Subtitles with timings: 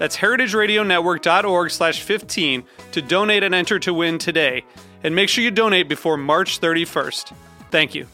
[0.00, 4.64] That's heritageradionetwork.org slash 15 to donate and enter to win today.
[5.04, 7.34] And make sure you donate before March 31st.
[7.70, 8.06] Thank you.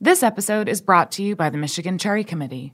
[0.00, 2.72] This episode is brought to you by the Michigan Cherry Committee.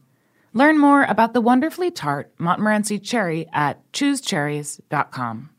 [0.53, 5.51] Learn more about the wonderfully tart Montmorency cherry at choosecherries.com.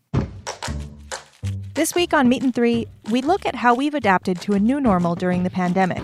[1.73, 4.79] This week on Meat and Three, we look at how we've adapted to a new
[4.79, 6.03] normal during the pandemic.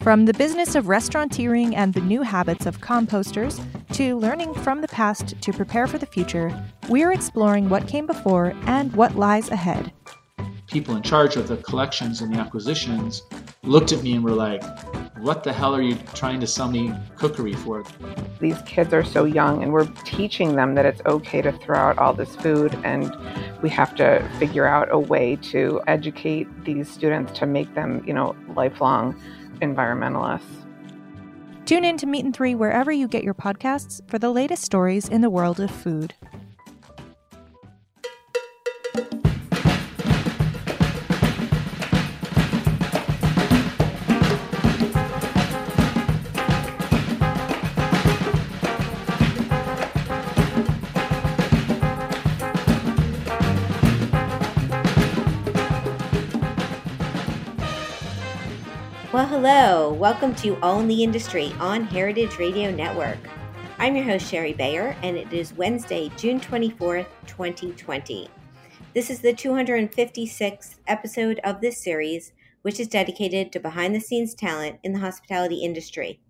[0.00, 3.60] From the business of restaurateuring and the new habits of composters
[3.94, 6.56] to learning from the past to prepare for the future,
[6.88, 9.92] we're exploring what came before and what lies ahead.
[10.68, 13.22] People in charge of the collections and the acquisitions
[13.64, 14.62] looked at me and were like,
[15.18, 17.84] What the hell are you trying to sell me cookery for?
[18.38, 21.98] These kids are so young, and we're teaching them that it's okay to throw out
[21.98, 23.12] all this food, and
[23.62, 28.12] we have to figure out a way to educate these students to make them, you
[28.12, 29.20] know, lifelong
[29.60, 30.64] environmentalists.
[31.66, 35.08] Tune in to Meat and Three wherever you get your podcasts for the latest stories
[35.08, 36.14] in the world of food.
[59.92, 63.18] Welcome to All in the Industry on Heritage Radio Network.
[63.78, 68.28] I'm your host, Shari Bayer, and it is Wednesday, June 24th, 2020.
[68.92, 72.32] This is the 256th episode of this series,
[72.62, 76.20] which is dedicated to behind the scenes talent in the hospitality industry.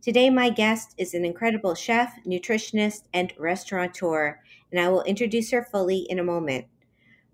[0.00, 4.40] Today, my guest is an incredible chef, nutritionist, and restaurateur,
[4.72, 6.64] and I will introduce her fully in a moment.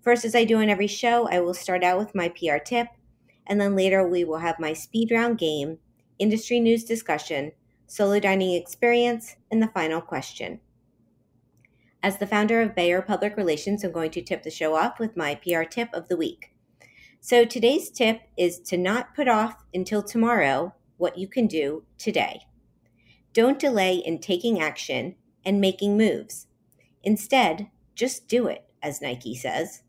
[0.01, 2.89] First, as I do on every show, I will start out with my PR tip
[3.47, 5.79] and then later we will have my speed round game,
[6.19, 7.51] industry news discussion,
[7.87, 10.59] solo dining experience, and the final question.
[12.01, 15.17] As the founder of Bayer Public Relations, I'm going to tip the show off with
[15.17, 16.51] my PR tip of the week.
[17.19, 22.41] So today's tip is to not put off until tomorrow what you can do today.
[23.33, 26.45] Don't delay in taking action and making moves.
[27.03, 29.81] Instead, just do it, as Nike says.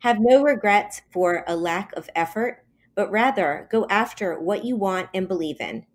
[0.00, 2.65] Have no regrets for a lack of effort
[2.96, 5.86] but rather go after what you want and believe in.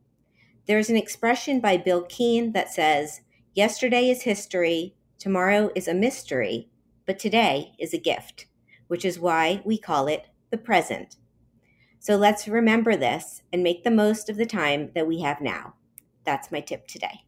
[0.68, 3.22] There's an expression by Bil Keane that says,
[3.54, 6.70] Yesterday is history, tomorrow is a mystery,
[7.06, 8.46] but today is a gift,
[8.88, 11.18] which is why we call it the present.
[12.00, 15.74] So let's remember this and make the most of the time that we have now.
[16.24, 17.26] That's my tip today.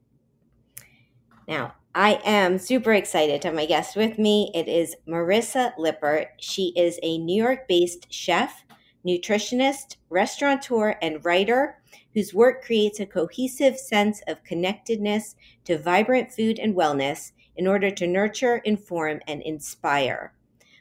[1.47, 4.51] Now, I am super excited to have my guest with me.
[4.55, 6.29] It is Marissa Lippert.
[6.40, 8.63] She is a New York based chef
[9.06, 11.78] nutritionist, restaurateur, and writer
[12.14, 17.91] whose work creates a cohesive sense of connectedness to vibrant food and wellness in order
[17.91, 20.34] to nurture, inform, and inspire.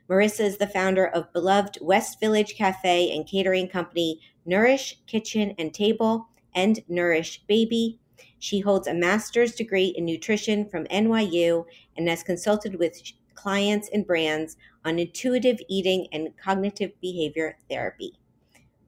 [0.08, 5.72] Marissa is the founder of beloved West Village Cafe and catering company Nourish Kitchen and
[5.72, 7.98] Table and Nourish Baby.
[8.38, 11.64] She holds a master's degree in nutrition from NYU
[11.96, 13.00] and has consulted with
[13.42, 18.12] clients and brands on intuitive eating and cognitive behavior therapy.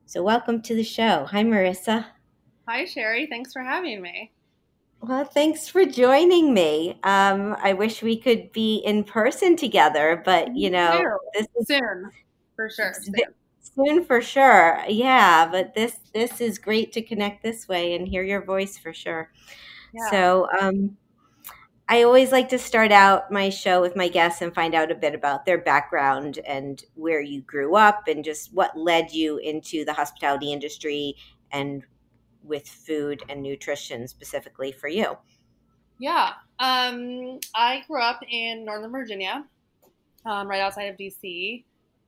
[0.06, 1.26] So, welcome to the show.
[1.30, 2.06] Hi, Marissa.
[2.68, 3.26] Hi, Shari.
[3.26, 4.32] Thanks for having me.
[5.00, 6.98] Well, thanks for joining me.
[7.02, 12.10] Um, I wish we could be in person together, but you know, this is soon
[12.54, 12.94] for sure.
[13.02, 13.14] Soon.
[13.60, 14.82] soon for sure.
[14.88, 18.94] Yeah, but this this is great to connect this way and hear your voice for
[18.94, 19.30] sure.
[19.92, 20.10] Yeah.
[20.10, 20.96] So, um,
[21.88, 24.94] I always like to start out my show with my guests and find out a
[24.94, 29.84] bit about their background and where you grew up and just what led you into
[29.84, 31.14] the hospitality industry
[31.52, 31.84] and
[32.42, 35.16] with food and nutrition specifically for you.
[35.98, 36.32] Yeah.
[36.58, 39.44] Um, I grew up in Northern Virginia
[40.25, 41.64] um, right outside of DC.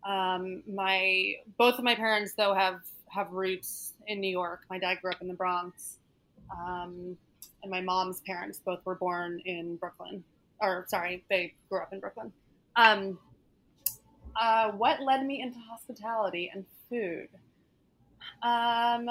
[0.06, 4.62] Um, my both of my parents though have have roots in New York.
[4.70, 5.98] My dad grew up in the Bronx,
[6.50, 7.16] um,
[7.66, 10.22] and my mom's parents both were born in Brooklyn.
[10.60, 12.32] Or sorry, they grew up in Brooklyn.
[12.76, 13.18] Um,
[14.40, 17.28] uh, what led me into hospitality and food?
[18.42, 19.10] Um,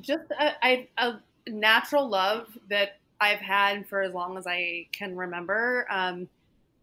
[0.00, 5.16] just a, a, a natural love that I've had for as long as I can
[5.16, 5.86] remember.
[5.90, 6.28] Um,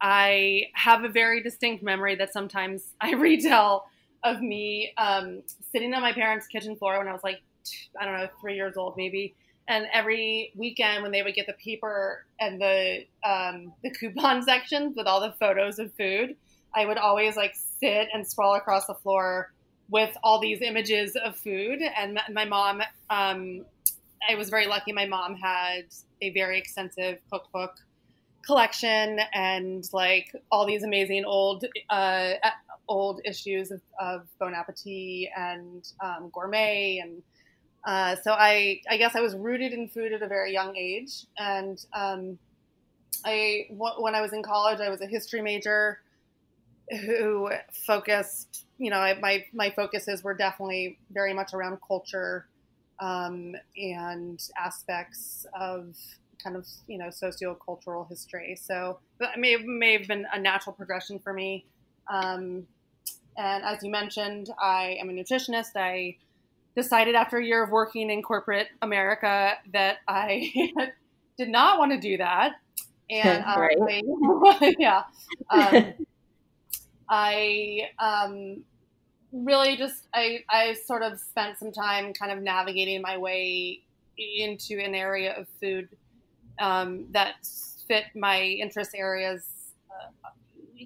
[0.02, 3.86] I have a very distinct memory that sometimes I retell
[4.24, 7.42] of me um, sitting on my parents' kitchen floor when I was like,
[8.00, 9.34] I don't know, three years old maybe.
[9.68, 14.96] And every weekend when they would get the paper and the um, the coupon sections
[14.96, 16.36] with all the photos of food,
[16.76, 19.52] I would always like sit and sprawl across the floor
[19.90, 21.82] with all these images of food.
[21.82, 23.66] And my mom, um,
[24.28, 24.94] I was very lucky.
[24.94, 25.86] My mom had
[26.22, 27.76] a very extensive cookbook
[28.44, 32.34] collection and like all these amazing old uh,
[32.88, 37.22] old issues of, of Bon Appetit and um, Gourmet and
[37.86, 41.26] uh, so I I guess I was rooted in food at a very young age
[41.38, 42.38] and um,
[43.26, 46.00] I when I was in college I was a history major
[47.06, 52.48] who focused you know my my focuses were definitely very much around culture
[53.00, 55.96] um, and aspects of
[56.42, 58.58] kind of you know sociocultural history.
[58.62, 61.66] So that may may have been a natural progression for me.
[62.08, 62.68] Um,
[63.38, 65.72] and as you mentioned, I am a nutritionist.
[65.76, 66.18] I
[66.76, 70.52] decided after a year of working in corporate America that I
[71.38, 72.54] did not want to do that.
[73.10, 73.78] And um, right.
[73.90, 75.04] I, yeah,
[75.50, 75.94] um,
[77.10, 78.64] I um,
[79.32, 83.82] really just I I sort of spent some time kind of navigating my way
[84.18, 85.90] into an area of food
[86.60, 87.36] um, that
[87.88, 89.61] fit my interest areas, uh,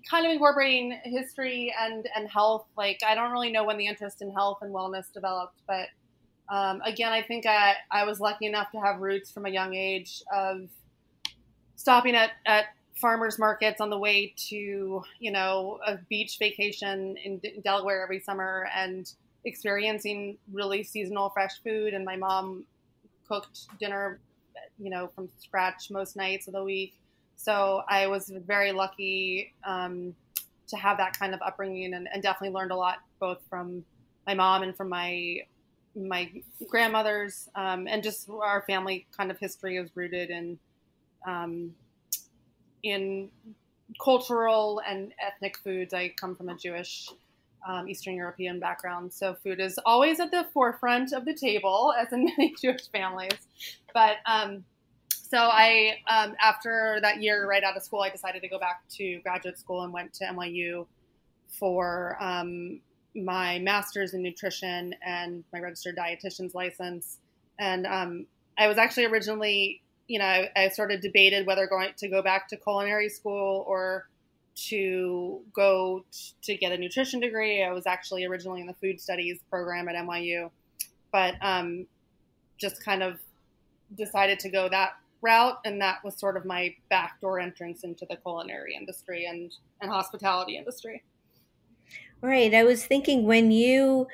[0.09, 2.65] kind of incorporating history and, and health.
[2.77, 5.87] Like, I don't really know when the interest in health and wellness developed, but
[6.49, 9.73] um, again, I think I, I was lucky enough to have roots from a young
[9.73, 10.69] age of
[11.75, 12.65] stopping at, at
[12.95, 18.19] farmers markets on the way to, you know, a beach vacation in, in Delaware every
[18.19, 19.11] summer and
[19.43, 21.93] experiencing really seasonal fresh food.
[21.93, 22.65] And my mom
[23.27, 24.19] cooked dinner
[24.79, 26.93] you know, from scratch most nights of the week.
[27.35, 30.15] So I was very lucky um,
[30.67, 33.83] to have that kind of upbringing and, and, definitely learned a lot both from
[34.25, 35.41] my mom and from my
[35.95, 36.29] my
[36.67, 40.57] grandmothers um, and just our family kind of history is rooted in
[41.27, 41.73] um,
[42.83, 43.29] in
[44.03, 45.93] cultural and ethnic foods.
[45.93, 47.09] I come from a Jewish
[47.67, 49.11] um, Eastern European background.
[49.11, 53.39] So food is always at the forefront of the table, as in many Jewish families.
[53.93, 54.63] But um,
[55.29, 58.83] so I, um, after that year right out of school, I decided to go back
[58.97, 60.85] to graduate school and went to NYU
[61.47, 62.79] for um,
[63.15, 67.17] my master's in nutrition and my registered dietitian's license.
[67.57, 68.27] And um,
[68.57, 72.21] I was actually originally, you know, I, I sort of debated whether going to go
[72.21, 74.07] back to culinary school or
[74.67, 77.63] to go t- to get a nutrition degree.
[77.63, 80.51] I was actually originally in the food studies program at NYU,
[81.11, 81.87] but um,
[82.57, 83.19] just kind of
[83.95, 84.93] decided to go that
[85.25, 89.51] route, and that was sort of my backdoor entrance into the culinary industry and,
[89.81, 91.03] and hospitality industry.
[92.21, 92.53] Right.
[92.53, 94.07] I was thinking when you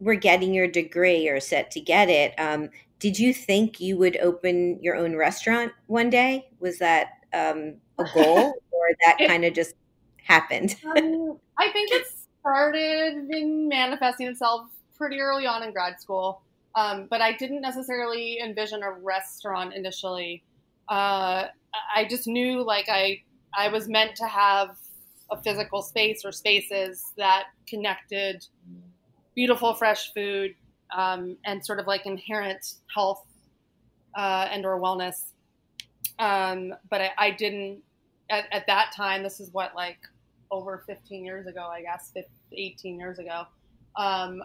[0.00, 4.16] were getting your degree or set to get it, um, did you think you would
[4.18, 6.48] open your own restaurant one day?
[6.60, 9.74] Was that um, a goal, or that kind of just
[10.24, 10.76] happened?
[10.96, 12.06] um, I think it
[12.40, 16.42] started in manifesting itself pretty early on in grad school,
[16.76, 20.44] um, but I didn't necessarily envision a restaurant initially.
[20.88, 21.46] Uh,
[21.94, 23.22] I just knew like I
[23.56, 24.76] I was meant to have
[25.30, 28.44] a physical space or spaces that connected
[29.34, 30.54] beautiful fresh food
[30.94, 33.24] um, and sort of like inherent health
[34.16, 35.14] uh, and or wellness.
[36.18, 37.82] Um, but I, I didn't
[38.30, 39.22] at, at, that time.
[39.22, 39.98] This is what like
[40.50, 43.44] over 15 years ago, I guess, 15, 18 years ago.
[43.96, 44.42] Um,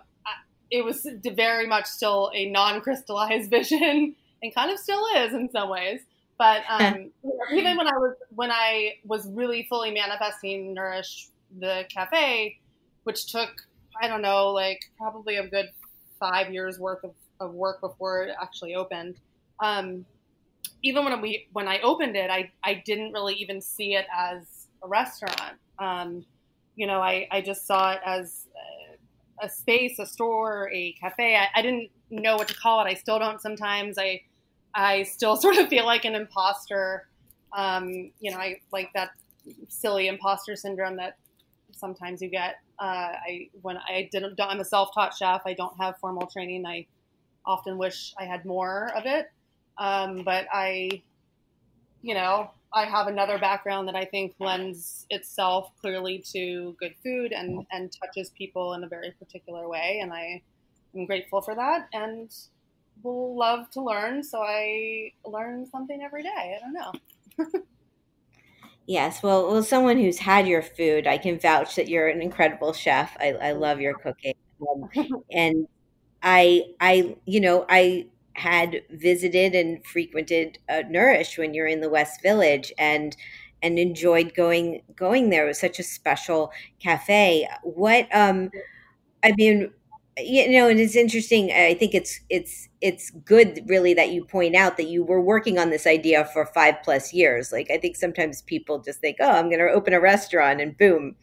[0.71, 5.69] it was very much still a non-crystallized vision, and kind of still is in some
[5.69, 6.01] ways.
[6.37, 7.11] But um,
[7.53, 11.29] even when I was when I was really fully manifesting Nourish
[11.59, 12.57] the cafe,
[13.03, 13.49] which took
[14.01, 15.69] I don't know like probably a good
[16.19, 19.15] five years worth of, of work before it actually opened.
[19.61, 20.05] Um,
[20.83, 24.67] even when we when I opened it, I I didn't really even see it as
[24.83, 25.55] a restaurant.
[25.79, 26.25] Um,
[26.75, 28.47] you know, I I just saw it as
[29.41, 31.35] a, a space, a store, a cafe.
[31.35, 32.87] I, I didn't know what to call it.
[32.89, 33.97] I still don't sometimes.
[33.97, 34.21] I
[34.73, 37.07] I still sort of feel like an imposter.
[37.55, 39.11] Um, you know, I like that
[39.69, 41.17] silly imposter syndrome that
[41.71, 42.55] sometimes you get.
[42.79, 45.41] Uh, I when I didn't, I'm a self-taught chef.
[45.45, 46.65] I don't have formal training.
[46.65, 46.85] I
[47.45, 49.27] often wish I had more of it,
[49.77, 51.01] um, but I,
[52.01, 57.31] you know, I have another background that I think lends itself clearly to good food
[57.31, 60.41] and and touches people in a very particular way, and I
[60.95, 62.31] am grateful for that and
[63.03, 64.23] will love to learn.
[64.23, 66.57] So I learn something every day.
[66.57, 66.91] I don't know.
[68.87, 72.71] Yes, well, well, someone who's had your food, I can vouch that you're an incredible
[72.71, 73.17] chef.
[73.19, 74.89] I, I love your cooking, um,
[75.31, 75.67] and
[76.23, 81.89] I, I, you know, I had visited and frequented uh, Nourish when you're in the
[81.89, 83.15] West Village, and
[83.61, 85.43] and enjoyed going going there.
[85.45, 86.51] It was such a special
[86.81, 87.47] cafe.
[87.63, 88.49] What, um,
[89.23, 89.71] I mean,
[90.17, 94.55] you know and it's interesting i think it's it's it's good really that you point
[94.55, 97.51] out that you were working on this idea for five plus years.
[97.51, 100.77] Like i think sometimes people just think oh i'm going to open a restaurant and
[100.77, 101.15] boom.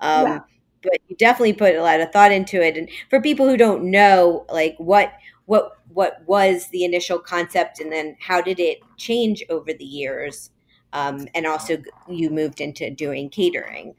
[0.00, 0.38] Um, yeah.
[0.82, 2.76] but you definitely put a lot of thought into it.
[2.76, 5.12] And for people who don't know like what
[5.46, 10.50] what what was the initial concept and then how did it change over the years?
[10.92, 11.78] Um, and also
[12.08, 13.94] you moved into doing catering.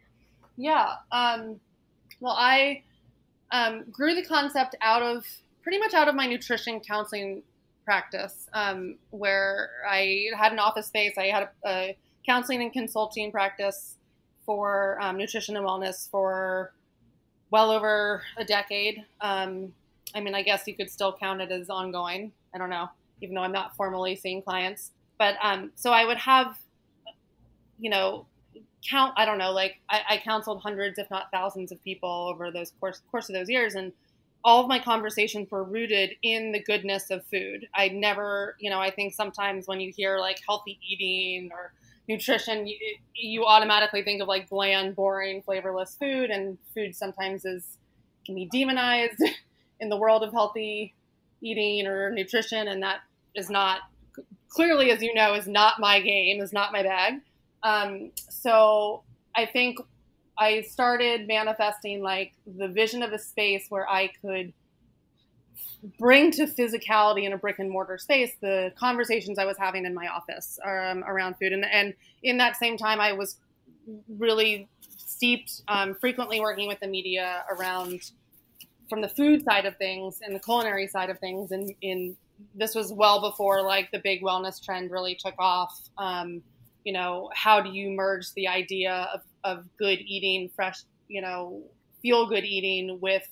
[0.58, 1.60] Yeah um,
[2.20, 2.84] well i
[3.52, 5.26] um, grew the concept out of
[5.64, 7.44] pretty much out of my nutrition counseling
[7.86, 11.18] practice, um, where I had an office space.
[11.18, 13.96] I had a, a counseling and consulting practice
[14.46, 16.72] for um, nutrition and wellness for
[17.52, 19.04] well over a decade.
[19.22, 19.74] Um,
[20.16, 22.32] I mean, I guess you could still count it as ongoing.
[22.54, 22.90] I don't know,
[23.22, 24.92] even though I'm not formally seeing clients.
[25.18, 26.58] But um, so I would have,
[27.80, 28.26] you know,
[28.88, 32.52] count i don't know like I, I, counseled hundreds if not thousands of people over
[32.52, 33.92] those course course of those years and
[34.44, 37.68] all of my conversations were rooted in the goodness of food.
[37.76, 41.74] I never you know i think sometimes when you hear like healthy eating or
[42.08, 42.76] nutrition you,
[43.14, 47.78] you automatically think of like bland boring flavorless food and food sometimes is
[48.26, 49.22] can be demonized
[49.80, 50.94] in the world of healthy
[51.42, 53.02] eating or nutrition and that
[53.36, 53.82] is not
[54.50, 57.22] clearly as you know is not my game is not my bag
[57.64, 59.04] um, so
[59.36, 59.80] I think
[60.38, 64.54] I started manifesting like the vision of a space where I could
[65.98, 69.94] bring to physicality in a brick and mortar space the conversations I was having in
[69.94, 71.54] my office um, around food.
[71.54, 73.38] And, and in that same time, I was
[74.08, 78.12] really steeped, um, frequently working with the media around
[78.90, 81.52] from the food side of things and the culinary side of things.
[81.52, 82.16] And in
[82.56, 85.78] this was well before like the big wellness trend really took off.
[85.98, 86.42] Um,
[86.90, 91.62] you know, how do you merge the idea of, of good eating, fresh, you know,
[92.02, 93.28] feel good eating with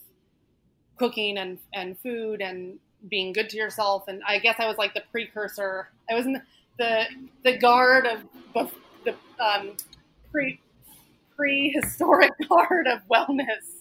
[0.96, 2.78] cooking and, and food and
[3.10, 4.04] being good to yourself.
[4.08, 5.90] And I guess I was like the precursor.
[6.08, 6.40] I was in
[6.78, 7.06] the,
[7.44, 8.20] the guard of
[9.04, 9.72] the um,
[10.32, 10.62] pre,
[11.36, 13.74] prehistoric guard of wellness.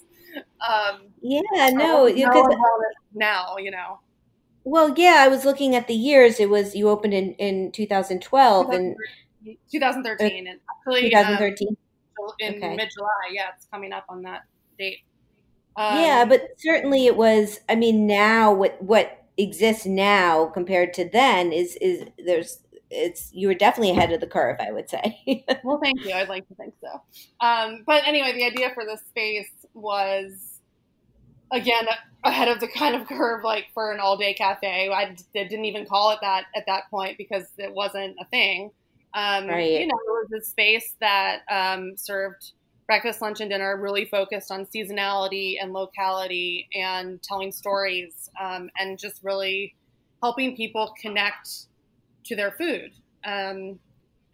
[0.66, 2.56] Um, yeah, no, because
[3.12, 3.98] now, you know.
[4.64, 6.40] Well, yeah, I was looking at the years.
[6.40, 8.96] It was you opened in in 2012, and
[9.70, 11.76] 2013, and actually 2013 um,
[12.38, 12.76] in okay.
[12.76, 13.08] mid July.
[13.32, 14.42] Yeah, it's coming up on that
[14.78, 15.00] date.
[15.76, 17.60] Um, yeah, but certainly it was.
[17.68, 23.48] I mean, now what what exists now compared to then is is there's it's you
[23.48, 25.44] were definitely ahead of the curve, I would say.
[25.64, 26.12] well, thank you.
[26.12, 27.02] I'd like to think so.
[27.46, 30.60] Um, but anyway, the idea for this space was
[31.52, 31.86] again
[32.24, 34.90] ahead of the kind of curve, like for an all day cafe.
[34.90, 38.70] I didn't even call it that at that point because it wasn't a thing.
[39.14, 39.80] Um, right.
[39.80, 42.52] You know, it was a space that um, served
[42.86, 48.98] breakfast, lunch, and dinner, really focused on seasonality and locality and telling stories um, and
[48.98, 49.74] just really
[50.22, 51.66] helping people connect
[52.24, 52.92] to their food.
[53.24, 53.78] Um,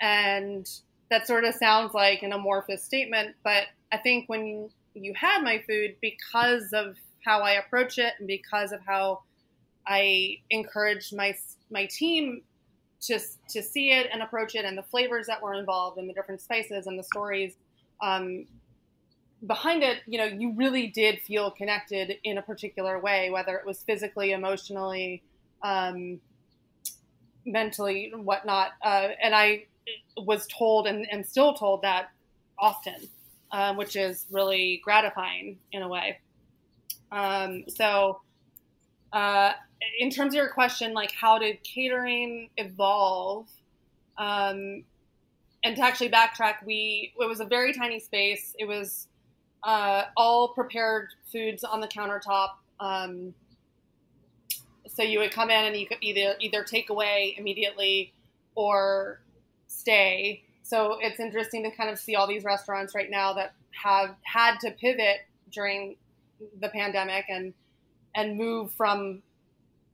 [0.01, 0.69] and
[1.11, 5.63] that sort of sounds like an amorphous statement, but I think when you had my
[5.67, 9.21] food, because of how I approach it and because of how
[9.87, 11.35] I encourage my
[11.71, 12.43] my team
[13.03, 13.19] to
[13.49, 16.41] to see it and approach it and the flavors that were involved and the different
[16.41, 17.55] spices and the stories
[18.01, 18.47] um,
[19.47, 23.67] behind it you know you really did feel connected in a particular way whether it
[23.67, 25.23] was physically emotionally
[25.63, 26.21] um,
[27.45, 29.65] mentally whatnot uh, and i
[30.19, 32.11] was told and, and still told that
[32.59, 33.09] often
[33.53, 36.19] um, which is really gratifying in a way.
[37.13, 38.21] Um, so
[39.13, 39.53] uh,
[39.99, 43.49] in terms of your question, like how did catering evolve?
[44.19, 44.85] Um,
[45.65, 48.55] and to actually backtrack, we it was a very tiny space.
[48.59, 49.09] It was
[49.63, 52.51] uh, all prepared foods on the countertop.
[52.81, 53.35] Um,
[54.87, 58.13] so you would come in and you could either either take away immediately
[58.55, 59.21] or
[59.67, 60.45] stay.
[60.63, 64.59] so it's interesting to kind of see all these restaurants right now that have had
[64.61, 65.97] to pivot during
[66.61, 67.55] the pandemic and
[68.15, 69.23] and move from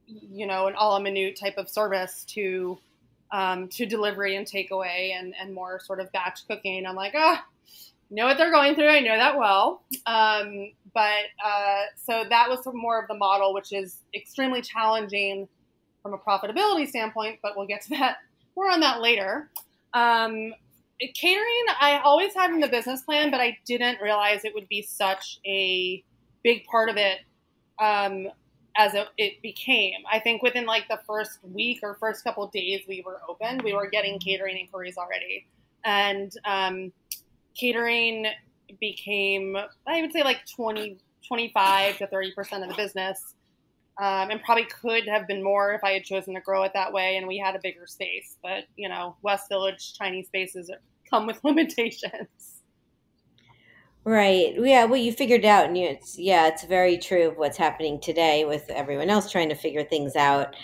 [0.06, 2.78] you know an a minute type of service to
[3.30, 6.86] um, to delivery and takeaway and and more sort of batch cooking.
[6.86, 7.44] I'm like, ah,
[8.10, 8.88] know what they're going through.
[8.88, 9.82] I know that well.
[10.06, 15.48] Um, but uh, so that was more of the model, which is extremely challenging
[16.02, 17.40] from a profitability standpoint.
[17.42, 18.18] But we'll get to that.
[18.56, 19.50] More on that later.
[19.92, 20.52] Um,
[21.14, 24.82] catering, I always had in the business plan, but I didn't realize it would be
[24.82, 26.02] such a
[26.42, 27.18] big part of it
[27.78, 28.28] um,
[28.76, 30.00] as it, became.
[30.10, 33.74] I think within like the first week or first couple days we were open, we
[33.74, 35.46] were getting catering inquiries already,
[35.84, 36.92] and um,
[37.54, 38.26] catering
[38.80, 39.56] became
[39.86, 43.34] I would say like 20, 25 to thirty percent of the business.
[44.00, 46.92] Um, and probably could have been more if I had chosen to grow it that
[46.92, 48.36] way and we had a bigger space.
[48.44, 50.70] But you know, West Village Chinese spaces
[51.10, 52.57] come with limitations.
[54.08, 54.54] Right.
[54.56, 54.86] Yeah.
[54.86, 58.46] Well, you figured out, and you, it's yeah, it's very true of what's happening today
[58.46, 60.56] with everyone else trying to figure things out.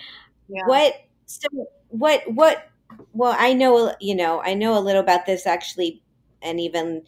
[0.48, 0.62] Yeah.
[0.64, 0.94] What?
[1.26, 1.48] So
[1.88, 2.22] what?
[2.32, 2.68] What?
[3.12, 3.94] Well, I know.
[4.00, 6.02] You know, I know a little about this actually,
[6.40, 7.02] and even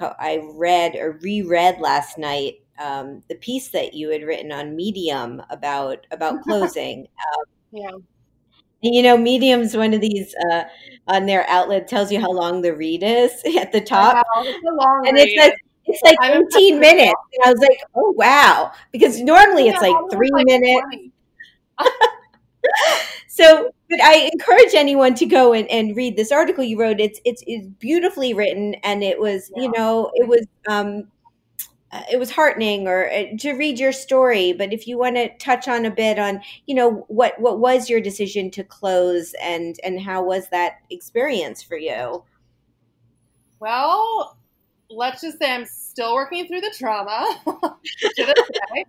[0.00, 5.42] I read or reread last night um, the piece that you had written on Medium
[5.50, 7.08] about about closing.
[7.08, 7.90] Um, yeah.
[8.82, 10.64] You know, Medium's one of these uh,
[11.08, 15.28] on their outlet tells you how long the read is at the top, and read.
[15.28, 15.52] it says
[15.86, 16.16] it's like
[16.54, 17.14] 18 minutes.
[17.34, 18.72] And I was like, oh, wow.
[18.92, 21.12] Because normally yeah, it's like three like minutes.
[23.28, 27.00] so, but I encourage anyone to go and, and read this article you wrote.
[27.00, 29.64] It's, it's, it's beautifully written and it was, yeah.
[29.64, 31.08] you know, it was, um,
[32.10, 35.68] it was heartening or uh, to read your story but if you want to touch
[35.68, 40.00] on a bit on you know what what was your decision to close and and
[40.00, 42.24] how was that experience for you
[43.60, 44.38] well
[44.94, 47.78] let's just say I'm still working through the trauma to
[48.16, 48.84] this day.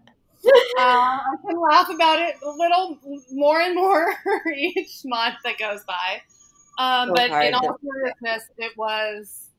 [0.45, 2.99] Uh, I can laugh about it a little
[3.31, 4.13] more and more
[4.55, 6.21] each month that goes by.
[6.77, 9.49] Um, so but in all seriousness, it was,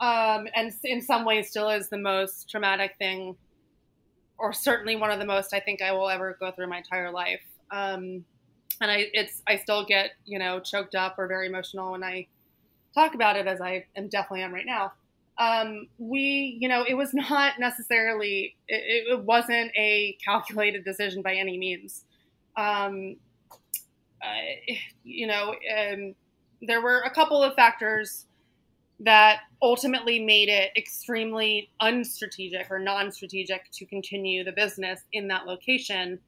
[0.00, 3.36] um, and in some ways, still is the most traumatic thing,
[4.38, 7.10] or certainly one of the most I think I will ever go through my entire
[7.10, 7.42] life.
[7.70, 8.24] Um,
[8.80, 12.26] and I, it's, I still get, you know, choked up or very emotional when I
[12.94, 14.92] talk about it, as I am definitely am right now
[15.38, 21.34] um, we, you know, it was not necessarily, it, it, wasn't a calculated decision by
[21.34, 22.04] any means.
[22.56, 23.16] Um,
[24.22, 26.14] uh, you know, um,
[26.62, 28.26] there were a couple of factors
[29.00, 36.18] that ultimately made it extremely unstrategic or non-strategic to continue the business in that location.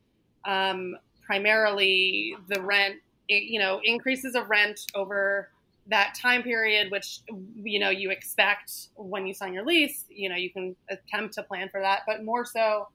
[0.45, 2.97] Um, primarily, the rent,
[3.29, 5.49] you know, increases of rent over
[5.89, 7.21] that time period, which
[7.55, 11.43] you know you expect when you sign your lease, you know you can attempt to
[11.43, 12.89] plan for that, but more so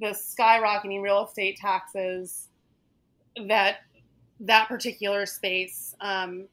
[0.00, 2.48] the skyrocketing real estate taxes
[3.46, 3.78] that
[4.40, 6.46] that particular space um,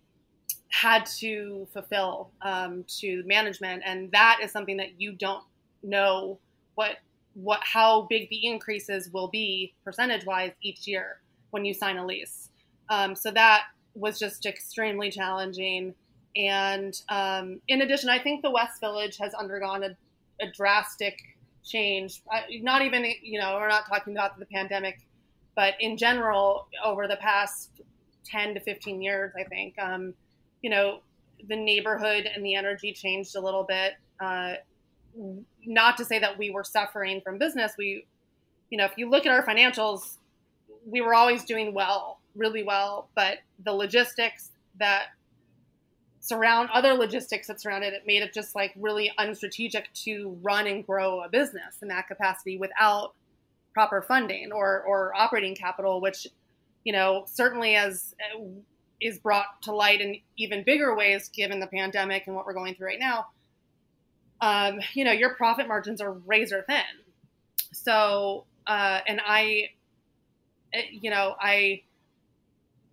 [0.69, 5.43] had to fulfill um, to management, and that is something that you don't
[5.83, 6.39] know
[6.75, 6.97] what
[7.33, 12.05] what how big the increases will be percentage wise each year when you sign a
[12.05, 12.49] lease.
[12.89, 13.63] Um, so that
[13.95, 15.93] was just extremely challenging.
[16.35, 19.95] And um, in addition, I think the West Village has undergone a,
[20.41, 21.17] a drastic
[21.63, 22.21] change.
[22.31, 24.99] Uh, not even, you know, we're not talking about the pandemic,
[25.55, 27.69] but in general, over the past
[28.25, 30.13] 10 to 15 years, I think, um,
[30.61, 31.01] you know,
[31.49, 33.93] the neighborhood and the energy changed a little bit.
[34.19, 34.53] Uh,
[35.65, 37.73] not to say that we were suffering from business.
[37.77, 38.05] We,
[38.69, 40.17] you know, if you look at our financials,
[40.85, 45.07] we were always doing well really well, but the logistics that
[46.19, 50.85] surround other logistics that surrounded it made it just like really unstrategic to run and
[50.85, 53.13] grow a business in that capacity without
[53.73, 56.27] proper funding or or operating capital, which
[56.83, 58.39] you know certainly as uh,
[59.01, 62.75] is brought to light in even bigger ways given the pandemic and what we're going
[62.75, 63.27] through right now.
[64.39, 66.83] Um, you know, your profit margins are razor thin.
[67.73, 69.69] So, uh, and I,
[70.73, 71.81] uh, you know, I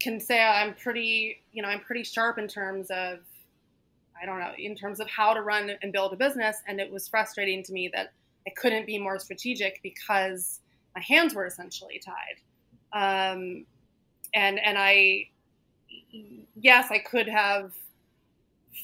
[0.01, 3.19] can say I'm pretty, you know, I'm pretty sharp in terms of,
[4.21, 6.59] I don't know, in terms of how to run and build a business.
[6.67, 8.13] And it was frustrating to me that
[8.47, 10.61] I couldn't be more strategic because
[10.95, 12.41] my hands were essentially tied.
[12.93, 13.67] Um,
[14.35, 15.29] and and I,
[16.61, 17.73] yes, I could have,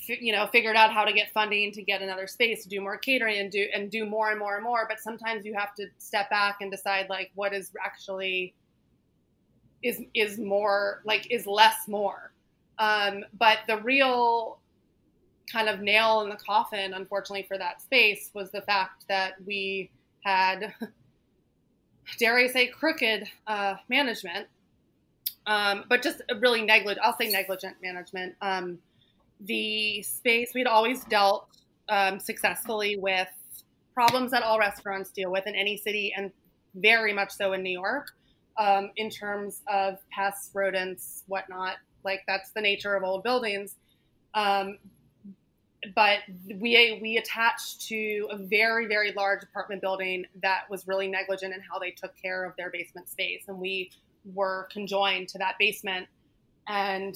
[0.06, 3.38] you know, figured out how to get funding to get another space do more catering
[3.38, 4.86] and do and do more and more and more.
[4.88, 8.54] But sometimes you have to step back and decide like what is actually
[9.84, 12.32] is is more like is less more.
[12.78, 14.58] Um, but the real
[15.52, 19.90] kind of nail in the coffin, unfortunately, for that space was the fact that we
[20.24, 20.74] had,
[22.18, 24.48] dare I say, crooked uh, management,
[25.46, 28.34] um, but just really negligent, I'll say negligent management.
[28.40, 28.78] Um,
[29.40, 31.46] the space, we'd always dealt
[31.90, 33.28] um, successfully with
[33.92, 36.32] problems that all restaurants deal with in any city and
[36.74, 38.08] very much so in New York
[38.58, 41.76] um, in terms of pests, rodents, whatnot.
[42.04, 43.76] Like that's the nature of old buildings.
[44.34, 44.78] Um,
[45.94, 51.54] but we we attached to a very very large apartment building that was really negligent
[51.54, 53.90] in how they took care of their basement space, and we
[54.32, 56.06] were conjoined to that basement.
[56.66, 57.14] And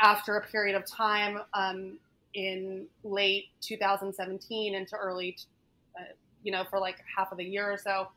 [0.00, 1.98] after a period of time, um,
[2.34, 5.36] in late 2017 into early,
[5.98, 6.04] uh,
[6.42, 8.08] you know, for like half of a year or so,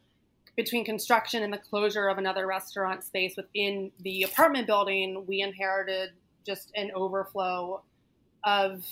[0.55, 6.11] between construction and the closure of another restaurant space within the apartment building, we inherited
[6.45, 7.81] just an overflow
[8.43, 8.85] of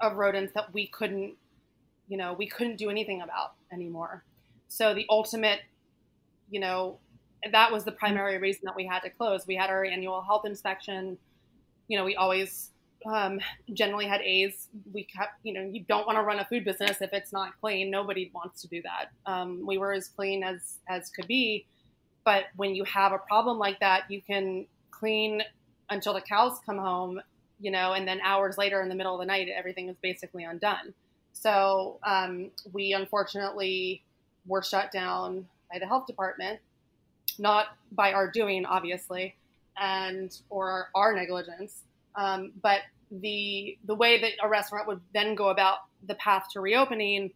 [0.00, 1.34] of rodents that we couldn't,
[2.08, 4.24] you know, we couldn't do anything about anymore.
[4.68, 5.60] So the ultimate,
[6.50, 6.98] you know,
[7.52, 9.46] that was the primary reason that we had to close.
[9.46, 11.16] We had our annual health inspection.
[11.88, 12.70] You know, we always
[13.06, 13.40] um,
[13.72, 14.68] generally had A's.
[14.92, 17.52] We kept, you know, you don't want to run a food business if it's not
[17.60, 17.90] clean.
[17.90, 19.10] Nobody wants to do that.
[19.30, 21.66] Um, we were as clean as as could be,
[22.24, 25.42] but when you have a problem like that, you can clean
[25.90, 27.20] until the cows come home,
[27.60, 30.44] you know, and then hours later in the middle of the night, everything is basically
[30.44, 30.94] undone.
[31.32, 34.02] So um, we unfortunately
[34.46, 36.60] were shut down by the health department,
[37.38, 39.34] not by our doing, obviously,
[39.76, 41.82] and or our negligence.
[42.16, 42.80] Um, but
[43.20, 47.30] the the way that a restaurant would then go about the path to reopening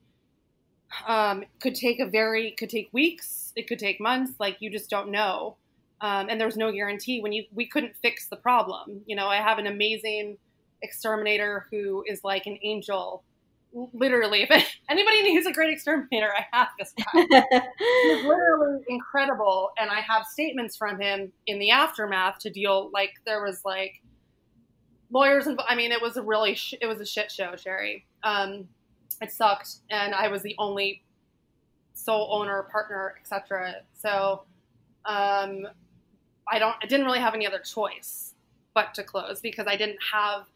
[1.07, 4.91] um, could take a very could take weeks it could take months like you just
[4.91, 5.57] don't know.
[6.01, 9.03] Um, and there's no guarantee when you we couldn't fix the problem.
[9.07, 10.39] You know i have an amazing
[10.83, 13.23] exterminator who is like an angel.
[13.93, 14.51] Literally if
[14.89, 17.23] anybody needs a great exterminator i have this guy.
[17.79, 23.13] He's literally incredible and i have statements from him in the aftermath to deal like
[23.27, 24.01] there was like
[25.11, 28.07] lawyers and I mean it was a really sh- it was a shit show, Shari.
[28.23, 28.69] Um,
[29.21, 31.03] it sucked, and I was the only
[31.95, 33.77] sole owner, partner, etc.
[33.95, 34.43] So
[35.05, 35.67] um,
[36.51, 38.35] I don't I didn't really have any other choice
[38.75, 40.47] but to close because I didn't have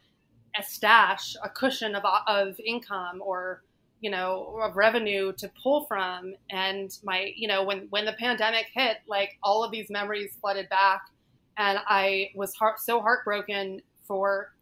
[0.58, 3.62] a stash, a cushion of of income or
[4.02, 8.66] you know of revenue to pull from and my you know when when the pandemic
[8.74, 11.02] hit like all of these memories flooded back
[11.56, 14.52] and i was heart, so heartbroken for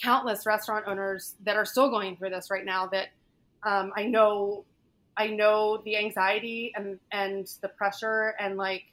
[0.00, 3.08] countless restaurant owners that are still going through this right now that
[3.62, 4.64] um, I know
[5.16, 8.84] I know the anxiety and and the pressure and like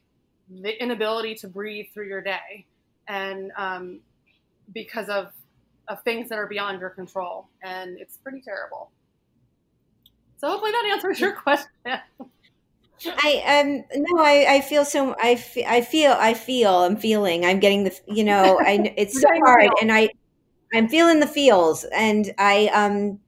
[0.50, 2.66] the inability to breathe through your day
[3.08, 4.00] and um,
[4.74, 5.32] because of
[5.88, 7.48] of things that are beyond your control.
[7.62, 8.90] And it's pretty terrible.
[10.38, 11.72] So hopefully that answers your question
[13.06, 15.32] I um no I I feel so I,
[15.68, 19.72] I feel I feel I'm feeling I'm getting the you know I it's so hard
[19.82, 20.10] and I
[20.74, 23.20] I'm feeling the feels and I um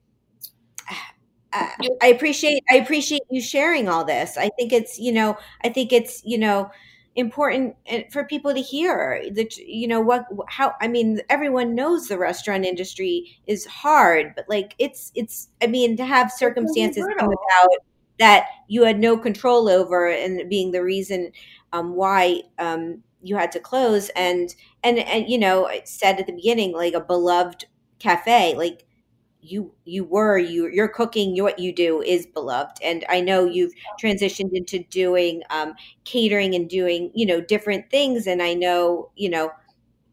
[2.02, 4.36] I appreciate I appreciate you sharing all this.
[4.36, 6.70] I think it's you know I think it's you know
[7.14, 12.08] important eh, for people to hear that you know what how I mean everyone knows
[12.08, 17.28] the restaurant industry is hard but like it's it's I mean to have circumstances come
[17.32, 17.70] about
[18.18, 21.32] that you had no control over and being the reason
[21.72, 24.08] um, why um, you had to close.
[24.10, 27.66] And and and you know I said at the beginning like a beloved
[27.98, 28.84] cafe like
[29.40, 32.78] you you were you you're cooking what you do is beloved.
[32.82, 35.74] And i know you've transitioned into doing um,
[36.04, 38.26] catering and doing you know different things.
[38.26, 39.50] And i know you know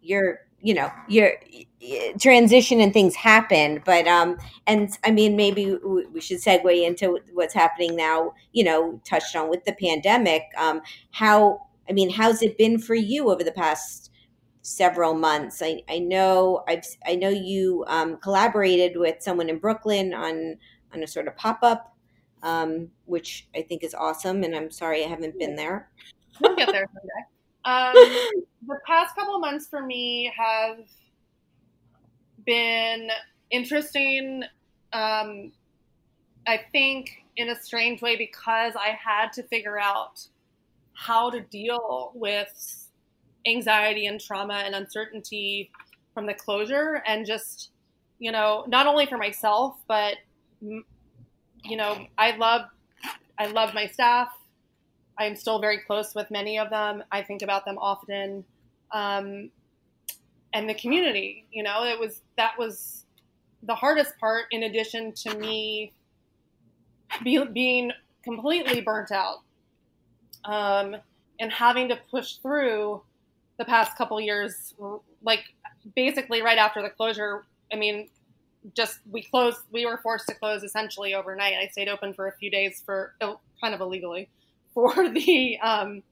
[0.01, 1.33] you're you know your
[2.19, 5.77] transition and things happen but um and i mean maybe
[6.11, 10.81] we should segue into what's happening now you know touched on with the pandemic um
[11.11, 14.09] how i mean how's it been for you over the past
[14.65, 15.61] several months?
[15.61, 20.55] I, I know i've i know you um, collaborated with someone in brooklyn on
[20.93, 21.93] on a sort of pop-up
[22.43, 25.89] um, which i think is awesome and i'm sorry i haven't been there.
[26.41, 27.32] We'll get there someday
[27.65, 27.93] um,
[28.67, 30.79] the past couple months for me have
[32.45, 33.09] been
[33.51, 34.43] interesting.
[34.91, 35.51] Um,
[36.45, 40.27] I think in a strange way because I had to figure out
[40.93, 42.87] how to deal with
[43.47, 45.71] anxiety and trauma and uncertainty
[46.13, 47.71] from the closure and just
[48.19, 50.15] you know not only for myself but
[50.61, 52.61] you know i love
[53.37, 54.29] i love my staff
[55.17, 57.03] I'm still very close with many of them.
[57.11, 58.43] I think about them often.
[58.91, 59.49] Um,
[60.53, 63.05] and the community, you know, it was that was
[63.63, 65.93] the hardest part, in addition to me
[67.23, 67.91] be, being
[68.23, 69.39] completely burnt out
[70.45, 70.95] um,
[71.39, 73.01] and having to push through
[73.57, 74.73] the past couple years,
[75.23, 75.43] like
[75.95, 77.43] basically right after the closure.
[77.71, 78.09] I mean,
[78.75, 79.59] just we closed.
[79.71, 81.53] We were forced to close essentially overnight.
[81.53, 84.29] I stayed open for a few days for kind of illegally
[84.73, 86.03] for the um,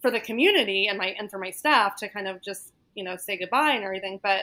[0.00, 3.16] for the community and my and for my staff to kind of just you know
[3.16, 4.20] say goodbye and everything.
[4.22, 4.42] But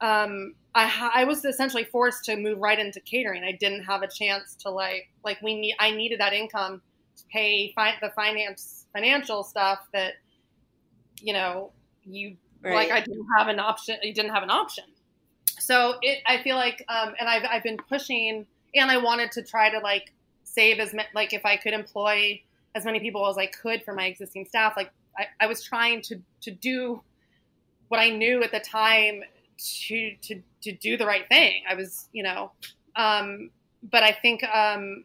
[0.00, 3.42] um, I, I was essentially forced to move right into catering.
[3.44, 6.82] I didn't have a chance to like like we need I needed that income
[7.16, 10.14] to pay fi- the finance financial stuff that
[11.20, 11.72] you know
[12.04, 12.74] you right.
[12.74, 13.96] like I didn't have an option.
[14.02, 14.84] You didn't have an option.
[15.58, 19.42] So it I feel like um, and I've I've been pushing and I wanted to
[19.42, 20.12] try to like
[20.44, 22.40] save as like if I could employ
[22.74, 24.74] as many people as I could for my existing staff.
[24.76, 27.02] Like I, I was trying to to do
[27.88, 29.22] what I knew at the time
[29.58, 31.62] to to to do the right thing.
[31.68, 32.52] I was, you know,
[32.96, 33.50] um,
[33.82, 35.04] but I think, um,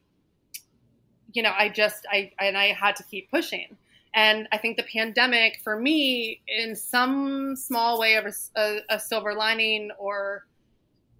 [1.34, 3.78] you know, I just I and I had to keep pushing.
[4.16, 8.26] And I think the pandemic, for me, in some small way of
[8.56, 10.46] a, a, silver lining or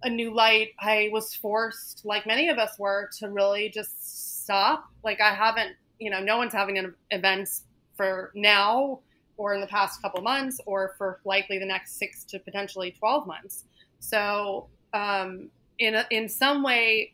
[0.02, 4.88] a new light, I was forced, like many of us were, to really just stop.
[5.04, 7.62] Like I haven't, you know, no one's having an events
[7.96, 9.00] for now
[9.36, 13.26] or in the past couple months or for likely the next six to potentially 12
[13.26, 13.64] months.
[14.00, 17.12] So, um, in, a, in some way,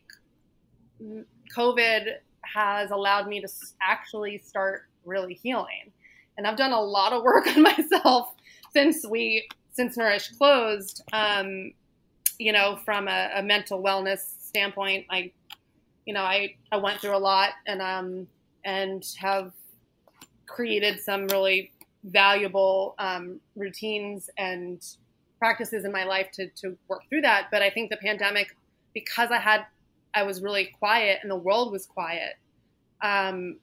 [1.55, 3.47] COVID has allowed me to
[3.81, 5.91] actually start really healing.
[6.37, 8.33] And I've done a lot of work on myself
[8.71, 11.03] since we, since Nourish closed.
[11.11, 11.73] Um,
[12.39, 15.31] you know, from a, a, mental wellness standpoint, I,
[16.05, 18.27] you know, I, I went through a lot and, um,
[18.65, 19.51] and have
[20.45, 21.71] created some really
[22.03, 24.85] valuable um, routines and
[25.39, 27.47] practices in my life to, to work through that.
[27.51, 28.55] But I think the pandemic,
[28.93, 29.65] because I had,
[30.13, 32.35] I was really quiet and the world was quiet.
[33.01, 33.59] Um,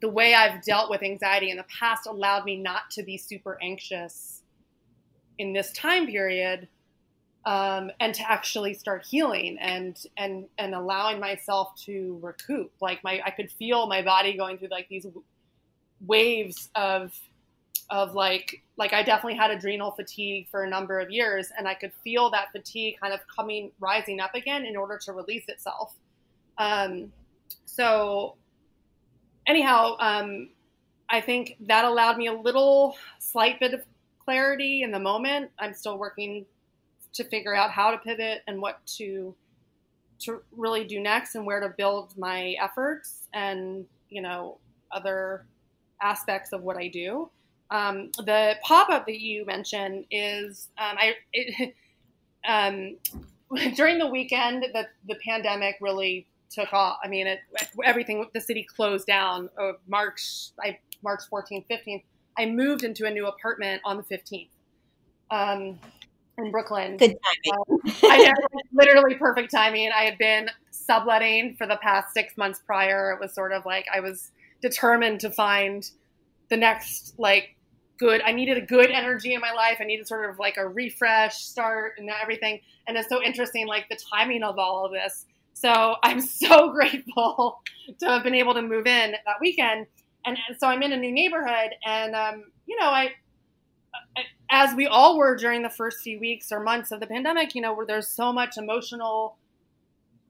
[0.00, 3.58] the way I've dealt with anxiety in the past allowed me not to be super
[3.62, 4.42] anxious
[5.38, 6.68] in this time period,
[7.46, 12.72] um, and to actually start healing and and and allowing myself to recoup.
[12.80, 15.06] Like my, I could feel my body going through like these
[16.04, 17.18] waves of
[17.88, 21.74] of like like I definitely had adrenal fatigue for a number of years and I
[21.74, 25.94] could feel that fatigue kind of coming rising up again in order to release itself.
[26.58, 27.12] Um,
[27.64, 28.34] so
[29.46, 30.50] anyhow, um,
[31.08, 33.82] I think that allowed me a little slight bit of
[34.18, 35.52] clarity in the moment.
[35.60, 36.44] I'm still working
[37.16, 39.34] to figure out how to pivot and what to
[40.18, 44.58] to really do next and where to build my efforts and you know
[44.92, 45.44] other
[46.00, 47.30] aspects of what I do.
[47.70, 51.74] Um, the pop up that you mentioned is um, I it,
[52.48, 52.96] um,
[53.74, 56.98] during the weekend that the pandemic really took off.
[57.02, 57.40] I mean, it,
[57.84, 59.50] everything the city closed down.
[59.60, 62.04] Uh, March I March 14th, 15th.
[62.38, 64.48] I moved into a new apartment on the 15th
[65.30, 65.78] um,
[66.38, 66.96] in Brooklyn.
[66.96, 67.58] Good timing.
[67.70, 68.34] Um, I had
[68.72, 69.90] literally perfect timing.
[69.94, 73.12] I had been subletting for the past six months prior.
[73.12, 75.88] It was sort of like I was determined to find
[76.48, 77.56] the next like
[77.98, 78.20] good.
[78.22, 79.78] I needed a good energy in my life.
[79.80, 82.60] I needed sort of like a refresh start and everything.
[82.86, 85.26] And it's so interesting, like the timing of all of this.
[85.54, 87.60] So I'm so grateful
[87.98, 89.86] to have been able to move in that weekend.
[90.24, 93.10] And, so I'm in a new neighborhood, and um, you know, I,
[94.50, 97.60] as we all were during the first few weeks or months of the pandemic, you
[97.60, 99.36] know, where there's so much emotional,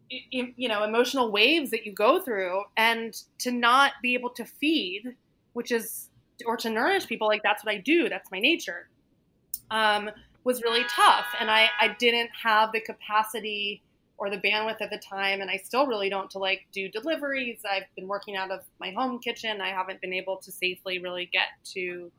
[0.09, 5.16] you know, emotional waves that you go through, and to not be able to feed,
[5.52, 6.11] which is
[6.44, 8.90] or to nourish people like that's what i do that's my nature
[9.70, 10.11] um,
[10.44, 11.26] was really tough.
[11.40, 13.83] And I, I didn't have the capacity
[14.18, 17.59] or the bandwidth at the time and i still really don't to like do deliveries.
[17.70, 19.61] I've been working out of my home kitchen.
[19.61, 22.11] I haven't been able to safely really get to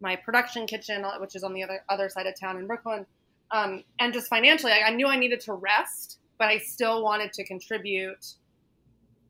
[0.00, 3.06] my production kitchen which is on the other other side of town in brooklyn
[3.50, 7.32] um, and just financially I, I knew i needed to rest but i still wanted
[7.34, 8.34] to contribute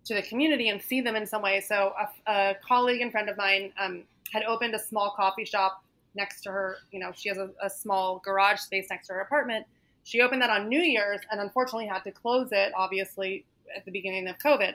[0.05, 1.93] to the community and see them in some way so
[2.27, 5.83] a, a colleague and friend of mine um, had opened a small coffee shop
[6.15, 6.77] next to her.
[6.93, 9.67] You know, she has a, a, small garage space next to her apartment.
[10.05, 13.91] She opened that on New Year's and unfortunately had to close it, obviously, at the
[13.91, 14.75] beginning of COVID.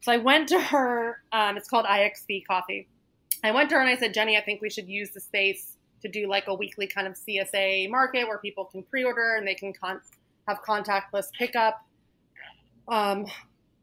[0.00, 2.86] So I went to her, um, it's called IXB Coffee.
[3.44, 5.76] I went to her and I said, Jenny, I think we should use the space
[6.02, 9.46] to do like a weekly kind of CSA market where people can pre order and
[9.46, 10.00] they can con-
[10.46, 11.84] have contactless pickup
[12.88, 13.26] um,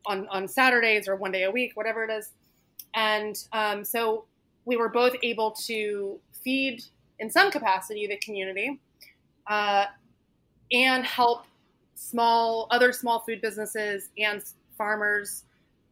[0.05, 2.31] on, on Saturdays or one day a week, whatever it is.
[2.93, 4.25] And um, so
[4.65, 6.83] we were both able to feed
[7.19, 8.79] in some capacity the community
[9.47, 9.85] uh,
[10.71, 11.45] and help
[11.95, 14.43] small other small food businesses and
[14.77, 15.43] farmers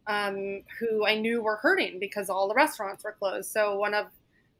[0.06, 3.50] um, who I knew were hurting because all the restaurants were closed.
[3.50, 4.06] So one of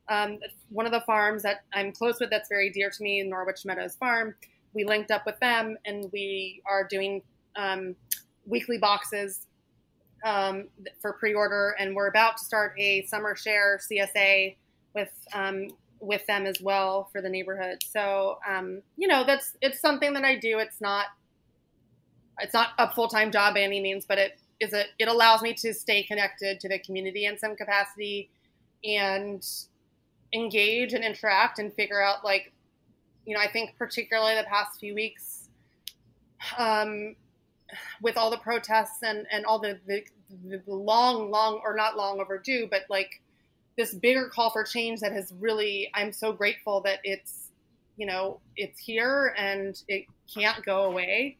[0.08, 3.64] um, one of the farms that I'm close with that's very dear to me, Norwich
[3.64, 4.34] Meadows Farm,
[4.74, 7.22] we linked up with them and we are doing
[7.56, 7.96] um,
[8.44, 9.46] weekly boxes
[10.24, 10.68] um,
[11.00, 14.56] for pre-order, and we're about to start a summer share CSA
[14.94, 15.68] with um,
[16.00, 17.78] with them as well for the neighborhood.
[17.86, 20.58] So um, you know that's it's something that I do.
[20.58, 21.06] It's not
[22.40, 25.42] it's not a full time job by any means, but it is a it allows
[25.42, 28.30] me to stay connected to the community in some capacity
[28.84, 29.46] and
[30.32, 32.52] engage and interact and figure out like
[33.26, 35.48] you know I think particularly the past few weeks
[36.58, 37.16] um,
[38.00, 40.04] with all the protests and and all the, the
[40.44, 43.20] the long long or not long overdue but like
[43.76, 47.50] this bigger call for change that has really i'm so grateful that it's
[47.96, 51.36] you know it's here and it can't go away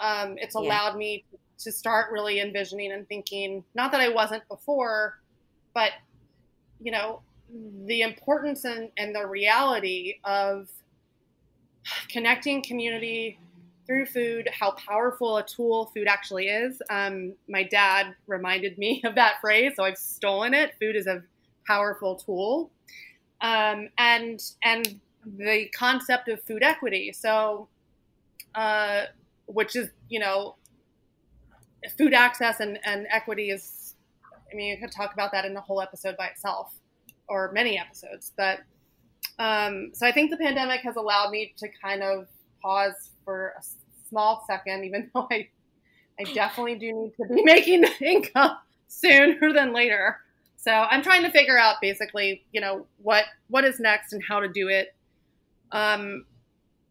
[0.00, 0.98] um, it's allowed yeah.
[0.98, 1.24] me
[1.64, 5.18] to start really envisioning and thinking not that i wasn't before
[5.74, 5.92] but
[6.80, 7.20] you know
[7.86, 10.68] the importance and, and the reality of
[12.08, 13.38] connecting community
[13.86, 16.80] through food how powerful a tool food actually is.
[16.90, 20.74] Um, my dad reminded me of that phrase, so I've stolen it.
[20.80, 21.22] Food is a
[21.66, 22.70] powerful tool,
[23.40, 27.12] um, and and the concept of food equity.
[27.12, 27.68] So,
[28.54, 29.04] uh,
[29.46, 30.56] which is you know,
[31.96, 33.94] food access and, and equity is.
[34.52, 36.74] I mean, you could talk about that in a whole episode by itself,
[37.28, 38.32] or many episodes.
[38.36, 38.60] But
[39.38, 42.28] um, so I think the pandemic has allowed me to kind of
[42.62, 43.62] pause for a
[44.08, 45.48] small second, even though I,
[46.20, 50.18] I definitely do need to be making income sooner than later.
[50.56, 54.40] So I'm trying to figure out basically, you know, what what is next and how
[54.40, 54.94] to do it.
[55.72, 56.24] Um,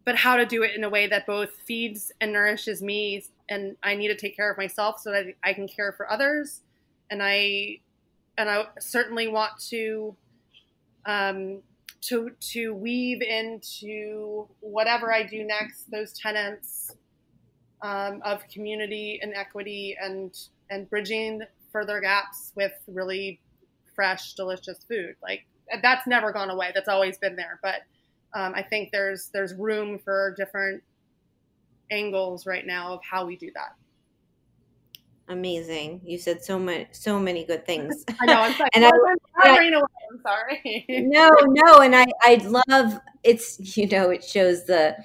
[0.04, 3.76] but how to do it in a way that both feeds and nourishes me, and
[3.82, 6.62] I need to take care of myself so that I can care for others.
[7.10, 7.80] And I,
[8.38, 10.16] and I certainly want to
[11.06, 11.62] um,
[12.02, 16.96] to to weave into whatever I do next those tenants
[17.82, 20.36] um, of community and equity and
[20.70, 23.40] and bridging further gaps with really
[23.94, 25.16] fresh, delicious food.
[25.22, 25.44] Like
[25.82, 26.72] that's never gone away.
[26.74, 27.58] That's always been there.
[27.62, 27.82] But
[28.34, 30.82] um, I think there's there's room for different
[31.90, 33.76] angles right now of how we do that.
[35.28, 36.02] Amazing.
[36.04, 38.04] You said so many so many good things.
[38.20, 38.40] I know.
[38.40, 38.68] I'm sorry.
[38.74, 40.84] and I, I'm, I'm sorry.
[41.08, 44.96] no, no, and I I love it's you know it shows the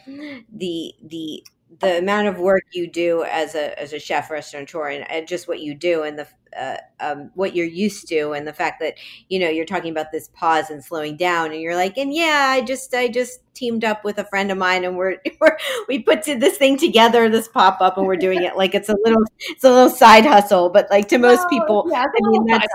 [0.52, 1.44] the the
[1.80, 5.48] the amount of work you do as a as a chef restaurateur and, and just
[5.48, 8.96] what you do and the uh, um, what you're used to and the fact that
[9.28, 12.48] you know you're talking about this pause and slowing down and you're like and yeah
[12.50, 15.58] i just i just teamed up with a friend of mine and we're, we're
[15.88, 18.96] we put this thing together this pop up and we're doing it like it's a
[19.04, 20.70] little it's a little side hustle.
[20.70, 22.68] But like to most people yeah, i mean that's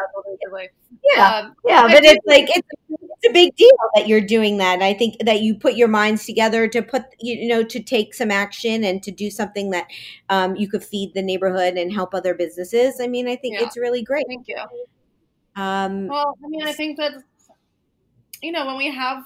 [1.15, 2.69] yeah um, yeah but it's like it's
[3.29, 4.75] a big deal that you're doing that.
[4.75, 8.15] And I think that you put your minds together to put, you know, to take
[8.15, 9.87] some action and to do something that
[10.31, 13.01] um, you could feed the neighborhood and help other businesses.
[13.01, 13.67] I mean, I think yeah.
[13.67, 14.27] it's really great.
[14.29, 14.57] Thank you.
[15.57, 17.13] Um, well, I mean, I think that,
[18.43, 19.25] you know, when we have,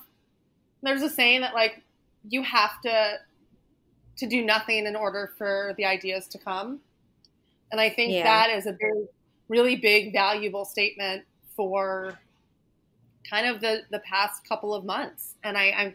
[0.83, 1.83] there's a saying that like
[2.29, 3.19] you have to,
[4.19, 6.81] to do nothing in order for the ideas to come.
[7.71, 8.25] And I think yeah.
[8.25, 9.07] that is a very,
[9.49, 11.25] really big, valuable statement
[11.57, 12.19] for
[13.29, 15.95] kind of the the past couple of months, and I I'm,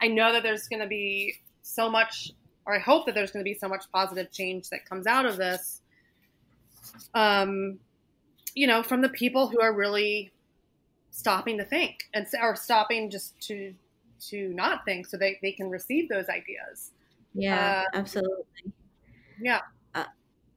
[0.00, 2.30] I know that there's going to be so much,
[2.66, 5.26] or I hope that there's going to be so much positive change that comes out
[5.26, 5.80] of this.
[7.14, 7.78] Um,
[8.54, 10.32] you know, from the people who are really
[11.10, 13.72] stopping to think and or stopping just to
[14.20, 16.90] to not think so they, they can receive those ideas.
[17.34, 18.72] Yeah uh, absolutely.
[19.40, 19.60] Yeah.
[19.94, 20.04] Uh,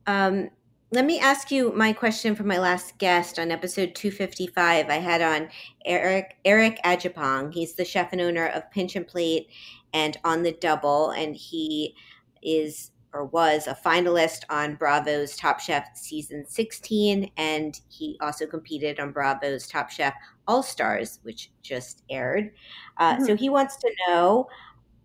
[0.07, 0.49] um
[0.91, 4.89] let me ask you my question from my last guest on episode 255.
[4.89, 5.49] I had on
[5.85, 7.53] Eric Eric Adjepong.
[7.53, 9.49] He's the chef and owner of Pinch and Plate
[9.93, 11.93] and On the Double, and he
[12.41, 18.99] is or was a finalist on Bravo's Top Chef season 16, and he also competed
[18.99, 20.13] on Bravo's Top Chef
[20.47, 22.51] All Stars, which just aired.
[22.97, 23.25] Uh, mm-hmm.
[23.25, 24.47] So he wants to know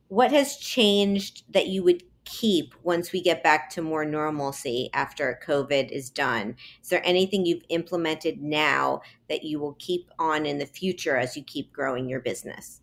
[0.08, 5.40] what has changed that you would keep once we get back to more normalcy after
[5.46, 6.56] COVID is done?
[6.82, 11.36] Is there anything you've implemented now that you will keep on in the future as
[11.36, 12.80] you keep growing your business?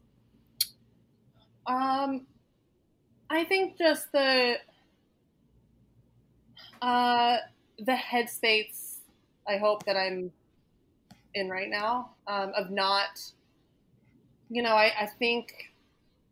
[1.66, 2.26] Um,
[3.30, 4.56] I think just the
[6.82, 7.38] uh,
[7.78, 8.98] the headspace.
[9.48, 10.32] I hope that I'm
[11.34, 13.22] in right now um, of not.
[14.50, 15.69] You know, I, I think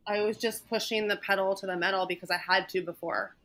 [0.07, 3.35] I was just pushing the pedal to the metal because I had to before.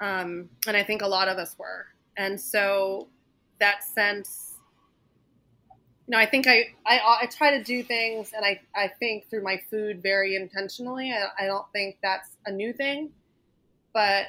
[0.00, 1.86] Um, and I think a lot of us were.
[2.16, 3.08] And so
[3.58, 4.54] that sense,
[6.06, 9.28] you know, I think I, I, I try to do things and I, I think
[9.28, 11.12] through my food very intentionally.
[11.12, 13.10] I, I don't think that's a new thing,
[13.92, 14.26] but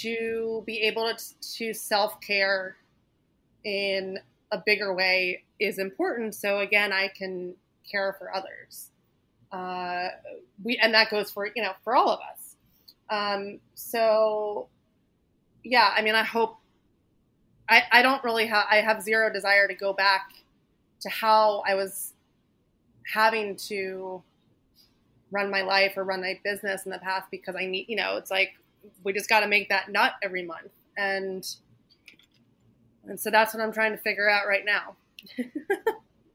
[0.00, 1.24] to be able to,
[1.56, 2.76] to self care
[3.64, 4.18] in
[4.50, 6.34] a bigger way is important.
[6.34, 7.54] So again, I can
[7.90, 8.90] care for others.
[9.52, 10.08] Uh,
[10.62, 12.56] we and that goes for you know for all of us.
[13.10, 14.68] Um, so
[15.64, 16.56] yeah, I mean, I hope.
[17.70, 20.32] I, I don't really have I have zero desire to go back
[21.00, 22.14] to how I was
[23.12, 24.22] having to
[25.30, 28.16] run my life or run my business in the past because I need you know
[28.16, 28.54] it's like
[29.04, 31.46] we just got to make that nut every month and
[33.06, 34.96] and so that's what I'm trying to figure out right now.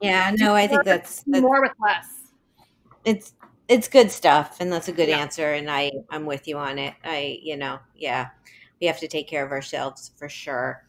[0.01, 2.07] yeah, no, I think that's, that's more with less.
[3.05, 3.33] It's
[3.67, 5.19] it's good stuff, and that's a good yeah.
[5.19, 5.53] answer.
[5.53, 6.93] And I I'm with you on it.
[7.03, 8.29] I you know yeah,
[8.81, 10.83] we have to take care of ourselves for sure.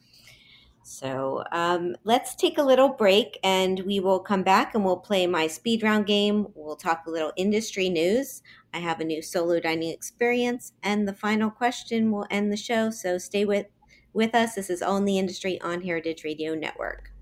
[0.84, 5.26] So um, let's take a little break and we will come back and we'll play
[5.26, 6.46] my speed round game.
[6.54, 8.42] We'll talk a little industry news.
[8.74, 10.74] I have a new solo dining experience.
[10.82, 12.90] And the final question will end the show.
[12.90, 13.66] So stay with
[14.12, 14.54] with us.
[14.54, 17.13] This is All in the Industry on Heritage Radio Network.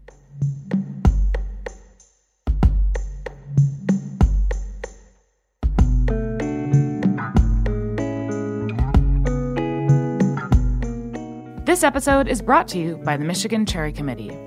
[11.73, 14.39] This episode is brought to you by the Michigan Cherry Committee.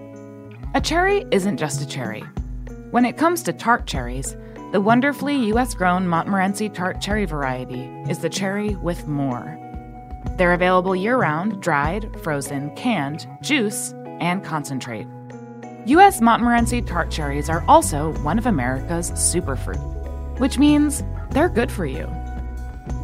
[0.75, 2.21] A cherry isn't just a cherry.
[2.91, 4.37] When it comes to tart cherries,
[4.71, 5.73] the wonderfully U.S.
[5.73, 9.57] grown Montmorency tart cherry variety is the cherry with more.
[10.37, 15.07] They're available year round, dried, frozen, canned, juice, and concentrate.
[15.87, 16.21] U.S.
[16.21, 22.05] Montmorency tart cherries are also one of America's superfruit, which means they're good for you.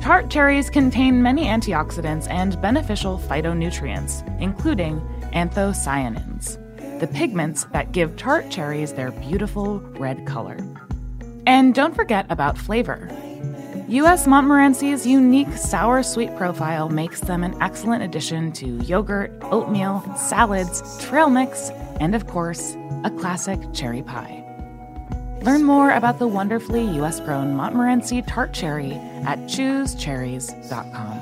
[0.02, 5.00] Tart cherries contain many antioxidants and beneficial phytonutrients, including
[5.34, 6.58] anthocyanins,
[7.00, 10.58] the pigments that give tart cherries their beautiful red color.
[11.46, 13.10] And don't forget about flavor.
[13.88, 14.26] U.S.
[14.26, 21.30] Montmorency's unique sour sweet profile makes them an excellent addition to yogurt, oatmeal, salads, trail
[21.30, 24.41] mix, and of course, a classic cherry pie.
[25.42, 27.20] Learn more about the wonderfully U.S.
[27.20, 28.94] grown Montmorency tart cherry
[29.26, 31.22] at choosecherries.com.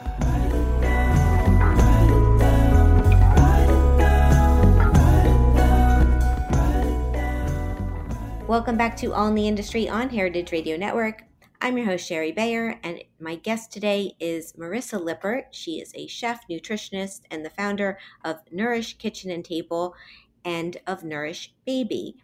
[8.45, 11.24] Welcome back to All in the Industry on Heritage Radio Network.
[11.61, 15.45] I'm your host, Shari Bayer, and my guest today is Marissa Lippert.
[15.51, 19.95] She is a chef, nutritionist, and the founder of Nourish Kitchen and Table
[20.43, 22.17] and of Nourish Baby.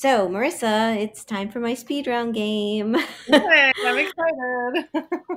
[0.00, 2.94] So, Marissa, it's time for my speed round game.
[3.26, 4.88] Hey, I'm excited.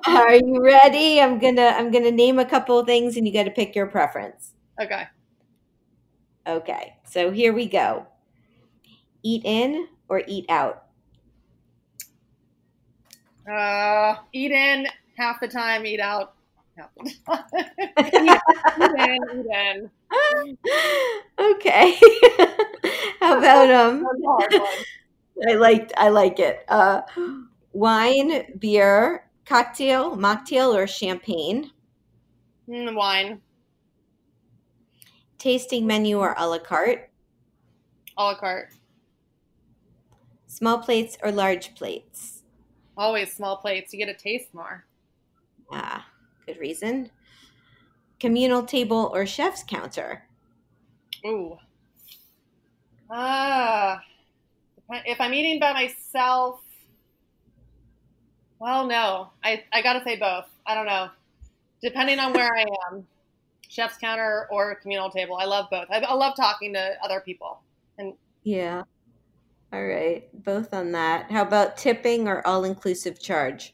[0.07, 1.20] Are you ready?
[1.20, 3.88] I'm gonna I'm gonna name a couple of things, and you got to pick your
[3.88, 4.53] preference.
[4.82, 5.03] Okay.
[6.47, 6.95] Okay.
[7.03, 8.07] So here we go.
[9.22, 10.86] Eat in or eat out.
[13.45, 14.88] Uh, eat in
[15.18, 16.36] half the time, eat out
[16.78, 17.43] half the time.
[17.99, 19.45] eat, in, eat
[20.39, 20.57] in.
[21.38, 21.99] Okay.
[23.70, 24.86] How about um?
[25.47, 26.64] I like I like it.
[26.68, 27.01] Uh,
[27.72, 31.72] wine, beer, cocktail, mocktail, or champagne.
[32.68, 33.41] Mm, wine.
[35.38, 37.09] Tasting menu or a la carte.
[38.18, 38.74] A la carte.
[40.47, 42.43] Small plates or large plates.
[42.95, 43.91] Always small plates.
[43.91, 44.86] You get to taste more.
[45.72, 46.07] Ah,
[46.45, 47.09] good reason.
[48.20, 50.24] Communal table or chef's counter?
[51.26, 51.57] Ooh.
[53.16, 54.01] Ah.
[54.89, 56.61] If I'm eating by myself,
[58.59, 59.30] well, no.
[59.43, 60.45] I, I got to say both.
[60.66, 61.09] I don't know.
[61.82, 63.05] Depending on where I am,
[63.70, 65.38] chef's counter or communal table.
[65.38, 65.86] I love both.
[65.91, 67.61] I, I love talking to other people.
[67.97, 68.84] And yeah.
[69.72, 71.32] All right, both on that.
[71.32, 73.74] How about tipping or all inclusive charge?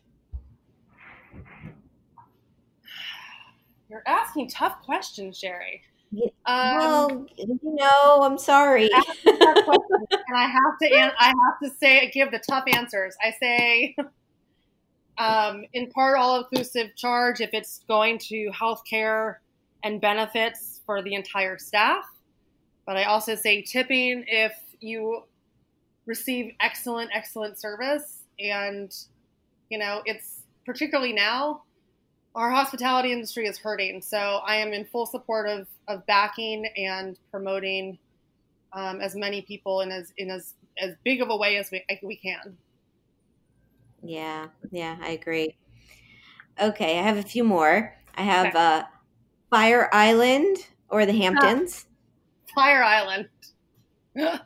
[3.90, 5.82] You're asking tough questions, Shari.
[6.12, 8.84] Um, well, you know, I'm sorry.
[9.26, 9.38] and
[10.36, 13.16] I have to, I have to say, give the tough answers.
[13.22, 13.96] I say,
[15.18, 19.36] um, in part, all inclusive charge if it's going to healthcare
[19.84, 22.04] and benefits for the entire staff.
[22.86, 25.24] But I also say tipping if you
[26.06, 28.24] receive excellent, excellent service.
[28.40, 28.92] And,
[29.70, 31.64] you know, it's particularly now,
[32.40, 34.02] our hospitality industry is hurting.
[34.02, 38.00] So I am in full support of, of backing and promoting
[38.72, 41.84] um, as many people in as in as as big of a way as we,
[42.02, 42.58] we can.
[44.02, 45.58] Yeah, yeah, I agree.
[46.62, 47.94] Okay, I have a few more.
[48.16, 48.58] I have okay.
[48.58, 48.84] uh,
[49.50, 51.88] Fire Island or the Hamptons?
[52.56, 53.28] Fire Island.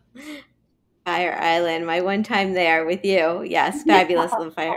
[1.06, 1.86] Fire Island.
[1.86, 3.44] My one time there with you.
[3.44, 4.74] Yes, fabulous on Fire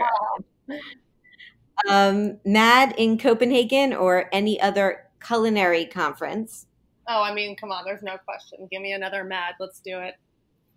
[0.69, 0.81] Island.
[1.89, 6.67] Um, Mad in Copenhagen or any other culinary conference?
[7.07, 8.67] Oh, I mean, come on, there's no question.
[8.71, 9.55] Give me another Mad.
[9.59, 10.15] Let's do it.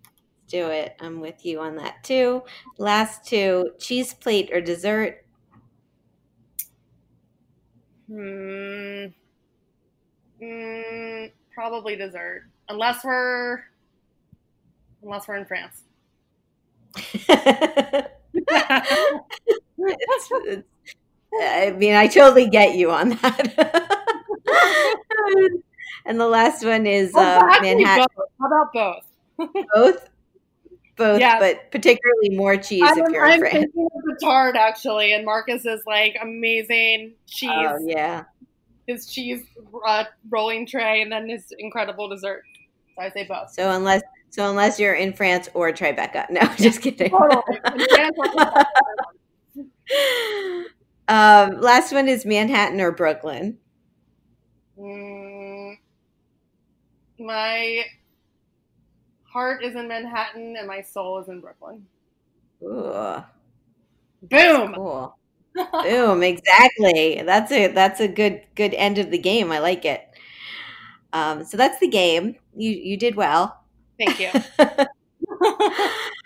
[0.05, 0.97] Let's do it.
[1.01, 2.43] I'm with you on that too.
[2.79, 5.25] Last two cheese plate or dessert?
[8.09, 9.07] Hmm.
[10.43, 13.61] Mm, probably dessert, unless we're
[15.03, 15.83] unless we're in France.
[19.79, 20.69] it's, it's,
[21.33, 23.97] I mean, I totally get you on that.
[26.05, 28.07] and the last one is uh, Manhattan.
[28.17, 28.29] Both.
[28.41, 29.05] How about both?
[29.75, 30.09] both,
[30.97, 31.39] both, yeah.
[31.39, 35.25] but particularly more cheese I'm, if you're I'm in thinking of the tart actually, and
[35.25, 37.51] Marcus is like amazing cheese.
[37.53, 38.25] Oh yeah,
[38.87, 39.45] his cheese
[39.87, 42.43] uh, rolling tray, and then his incredible dessert.
[42.97, 43.51] So I say both.
[43.53, 47.13] So unless so unless you're in France or Tribeca, no, just kidding.
[51.11, 53.59] Um, last one is Manhattan or Brooklyn.
[54.79, 55.77] Mm,
[57.19, 57.85] my
[59.25, 61.87] heart is in Manhattan and my soul is in Brooklyn.
[62.63, 63.25] Ooh.
[64.23, 64.75] Boom.
[64.75, 65.17] Cool.
[65.83, 67.23] Boom, exactly.
[67.25, 69.51] That's a that's a good good end of the game.
[69.51, 70.07] I like it.
[71.13, 72.37] Um, so that's the game.
[72.55, 73.65] You you did well.
[73.99, 74.31] Thank you.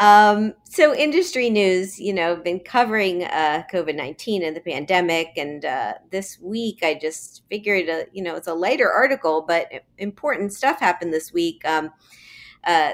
[0.00, 5.64] um, so industry news, you know, been covering uh, COVID nineteen and the pandemic, and
[5.64, 9.68] uh, this week I just figured, uh, you know, it's a lighter article, but
[9.98, 11.62] important stuff happened this week.
[11.66, 11.90] Um,
[12.64, 12.92] uh,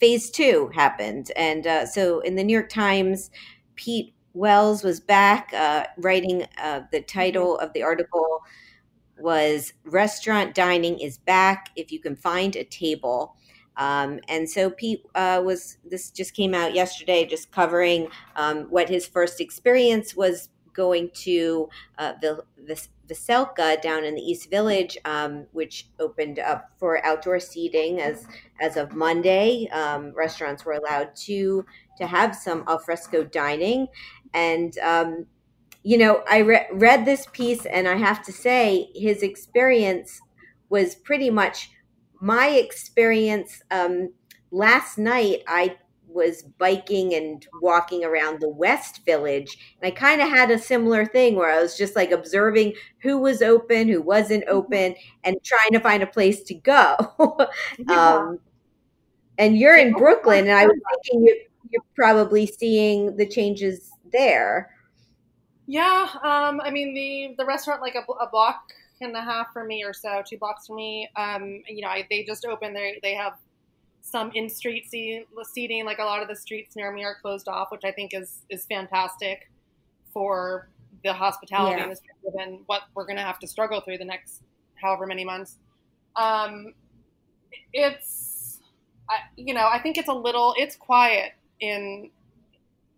[0.00, 3.30] phase two happened, and uh, so in the New York Times,
[3.76, 8.42] Pete Wells was back uh, writing uh, the title of the article
[9.18, 13.36] was restaurant dining is back if you can find a table
[13.76, 18.88] um, and so pete uh, was this just came out yesterday just covering um, what
[18.88, 21.68] his first experience was going to
[21.98, 27.38] uh, the, the Veselka down in the East Village, um, which opened up for outdoor
[27.40, 28.26] seating as
[28.60, 29.68] as of Monday.
[29.72, 31.64] Um, restaurants were allowed to
[31.98, 33.88] to have some alfresco dining,
[34.32, 35.26] and um,
[35.82, 40.20] you know, I re- read this piece, and I have to say, his experience
[40.68, 41.70] was pretty much
[42.22, 43.62] my experience.
[43.72, 44.12] Um,
[44.52, 50.28] last night, I was biking and walking around the West Village, and I kind of
[50.28, 54.44] had a similar thing where I was just like observing who was open, who wasn't
[54.44, 54.56] Mm-hmm.
[54.56, 54.94] open,
[55.24, 56.96] and trying to find a place to go.
[57.88, 58.38] um,
[59.38, 64.70] and you're in Brooklyn, and I was thinking you, you're probably seeing the changes there.
[65.66, 68.72] Yeah, um, I mean the the restaurant like a, a, block
[69.04, 71.08] and a half for me or so, two blocks for me.
[71.16, 72.74] Um, you know, I, they just opened.
[72.76, 73.34] They they have
[74.00, 75.84] some in street seating.
[75.84, 78.42] Like a lot of the streets near me are closed off, which I think is
[78.48, 79.50] is fantastic
[80.12, 80.68] for
[81.04, 81.84] the hospitality Yeah.
[81.84, 84.42] industry, given what we're going to have to struggle through the next
[84.74, 85.58] however many months.
[86.16, 86.74] Um,
[87.72, 88.60] it's,
[89.08, 92.10] I, you know, I think it's a little, it's quiet in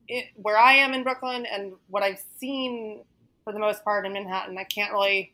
[0.09, 3.05] it, where I am in Brooklyn and what I've seen
[3.45, 4.59] for the most part in Manhattan.
[4.59, 5.33] I can't really,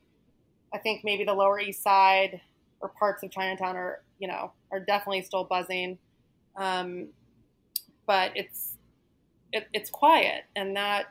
[0.73, 2.41] I think maybe the Lower East Side
[2.81, 5.99] or parts of Chinatown are, you know, are definitely still buzzing.
[6.57, 7.09] Um,
[8.07, 8.77] but it's,
[9.53, 11.07] it, it's quiet and that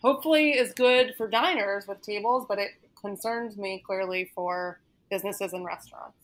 [0.00, 2.70] hopefully is good for diners with tables, but it
[3.00, 6.16] concerns me clearly for businesses and restaurants.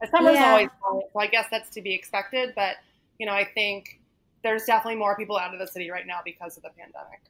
[0.00, 0.50] The summer's Yeah.
[0.50, 2.52] always quiet, so I guess that's to be expected.
[2.54, 2.76] But
[3.18, 4.00] you know, I think
[4.42, 7.20] there's definitely more people out of the city right now because of the pandemic.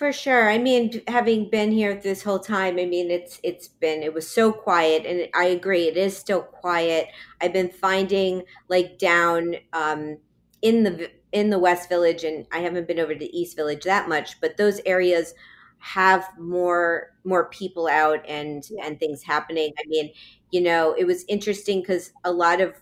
[0.00, 0.48] For sure.
[0.48, 4.26] I mean, having been here this whole time, I mean, it's it's been it was
[4.26, 7.08] so quiet, and I agree, it is still quiet.
[7.42, 10.16] I've been finding like down um,
[10.62, 14.08] in the in the West Village, and I haven't been over to East Village that
[14.08, 15.34] much, but those areas
[15.80, 19.70] have more more people out and and things happening.
[19.78, 20.12] I mean,
[20.50, 22.74] you know, it was interesting because a lot of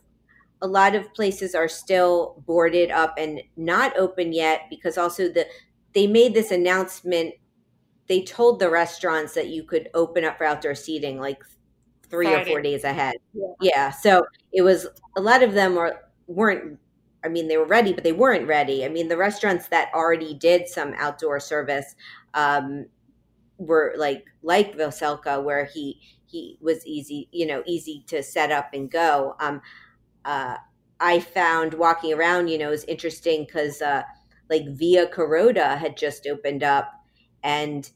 [0.61, 5.47] a lot of places are still boarded up and not open yet because also the
[5.99, 7.35] they made this announcement
[8.07, 11.43] they told the restaurants that you could open up for outdoor seating like
[12.09, 13.17] three or four days ahead.
[13.35, 13.47] Yeah.
[13.61, 14.87] yeah so it was
[15.17, 16.79] a lot of them were weren't
[17.25, 18.85] i mean they were ready but they weren't ready.
[18.85, 21.97] I mean the restaurants that already did some outdoor service
[22.35, 22.87] um
[23.57, 28.73] were like like Veselka where he he was easy you know easy to set up
[28.73, 29.35] and go.
[29.41, 29.61] Um
[30.25, 30.59] uh
[31.01, 34.03] i found walking around you know is interesting because uh
[34.51, 36.93] like Via Carota had just opened up,
[37.43, 37.91] and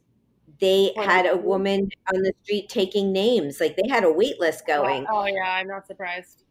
[0.61, 3.61] they had a woman on the street taking names.
[3.61, 5.07] Like they had a wait list going.
[5.11, 6.45] Oh yeah, I'm not surprised.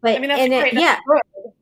[0.00, 0.74] But I mean, that's it- great.
[0.74, 1.52] That's yeah, good.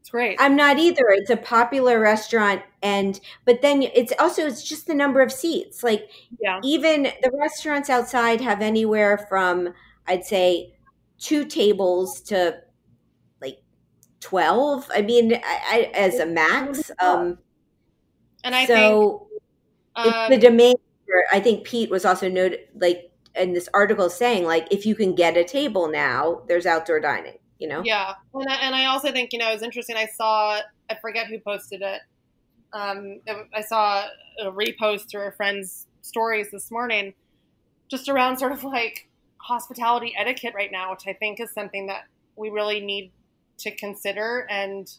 [0.00, 0.36] It's great.
[0.38, 1.06] I'm not either.
[1.08, 5.82] It's a popular restaurant, and but then it's also it's just the number of seats.
[5.82, 6.08] Like
[6.40, 6.60] yeah.
[6.62, 9.72] even the restaurants outside have anywhere from
[10.06, 10.74] I'd say
[11.18, 12.58] two tables to
[14.24, 17.20] 12 i mean I, I, as a max oh.
[17.20, 17.38] um
[18.42, 19.28] and i so
[19.94, 20.76] think, um, the demand
[21.30, 25.14] i think pete was also noted like in this article saying like if you can
[25.14, 27.82] get a table now there's outdoor dining you know?
[27.84, 28.14] Yeah.
[28.34, 30.60] And I, and I also think you know it's interesting i saw
[30.90, 32.00] i forget who posted it
[32.72, 33.20] um
[33.54, 34.04] i saw
[34.40, 37.14] a repost through a friend's stories this morning
[37.88, 39.08] just around sort of like
[39.38, 42.04] hospitality etiquette right now which i think is something that
[42.36, 43.12] we really need
[43.58, 44.92] to consider and,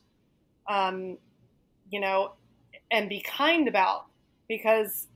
[0.69, 1.17] um,
[1.91, 2.33] you know,
[2.91, 4.05] and be kind about
[4.47, 5.07] because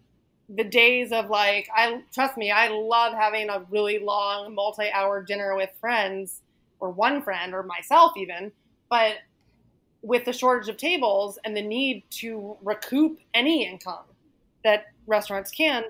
[0.56, 5.56] the days of like I trust me, I love having a really long multi-hour dinner
[5.56, 6.42] with friends
[6.80, 8.52] or one friend or myself even,
[8.90, 9.18] but
[10.02, 14.06] with the shortage of tables and the need to recoup any income
[14.64, 15.84] that restaurants can,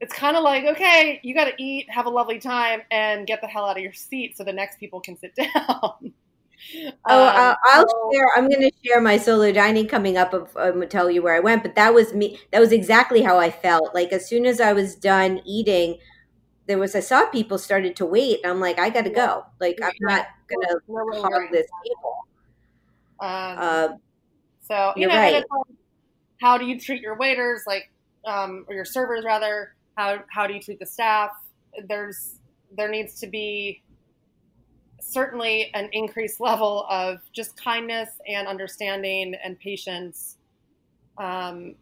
[0.00, 3.40] it's kind of like, okay, you got to eat, have a lovely time, and get
[3.40, 6.12] the hell out of your seat so the next people can sit down.
[7.06, 8.26] Oh, Um, I'll so- share.
[8.36, 10.32] I'm going to share my solo dining coming up.
[10.32, 12.38] Of I'm gonna tell you where I went, but that was me.
[12.52, 13.94] That was exactly how I felt.
[13.94, 15.98] Like as soon as I was done eating,
[16.66, 19.44] there was I saw people started to wait, and I'm like, I got to go.
[19.60, 21.48] Like I'm not gonna Where hog going.
[21.52, 22.16] this table.
[23.20, 23.88] Um, Uh,
[24.62, 25.44] So you know, right.
[26.40, 27.90] how do you treat your waiters, like,
[28.26, 29.74] um, or your servers rather?
[29.96, 31.30] How how do you treat the staff?
[31.86, 32.40] There's
[32.76, 33.82] there needs to be
[35.04, 40.38] certainly an increased level of just kindness and understanding and patience
[41.18, 41.74] um,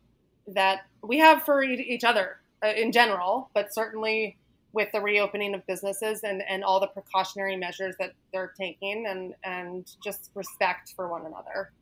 [0.47, 4.37] that we have for each other uh, in general, but certainly
[4.73, 9.35] with the reopening of businesses and, and all the precautionary measures that they're taking and,
[9.45, 11.73] and just respect for one another.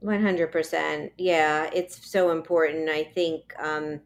[0.00, 1.12] One hundred percent.
[1.16, 2.90] Yeah, it's so important.
[2.90, 3.54] I think.
[3.58, 4.00] Um,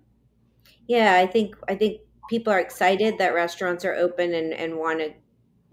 [0.86, 1.57] yeah, I think.
[1.68, 5.12] I think people are excited that restaurants are open and and want to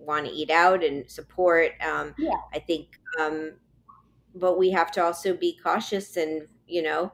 [0.06, 1.72] want to eat out and support.
[1.82, 2.38] Um, Yeah.
[2.54, 3.00] I think.
[3.20, 3.54] Um,
[4.36, 7.14] but we have to also be cautious and you know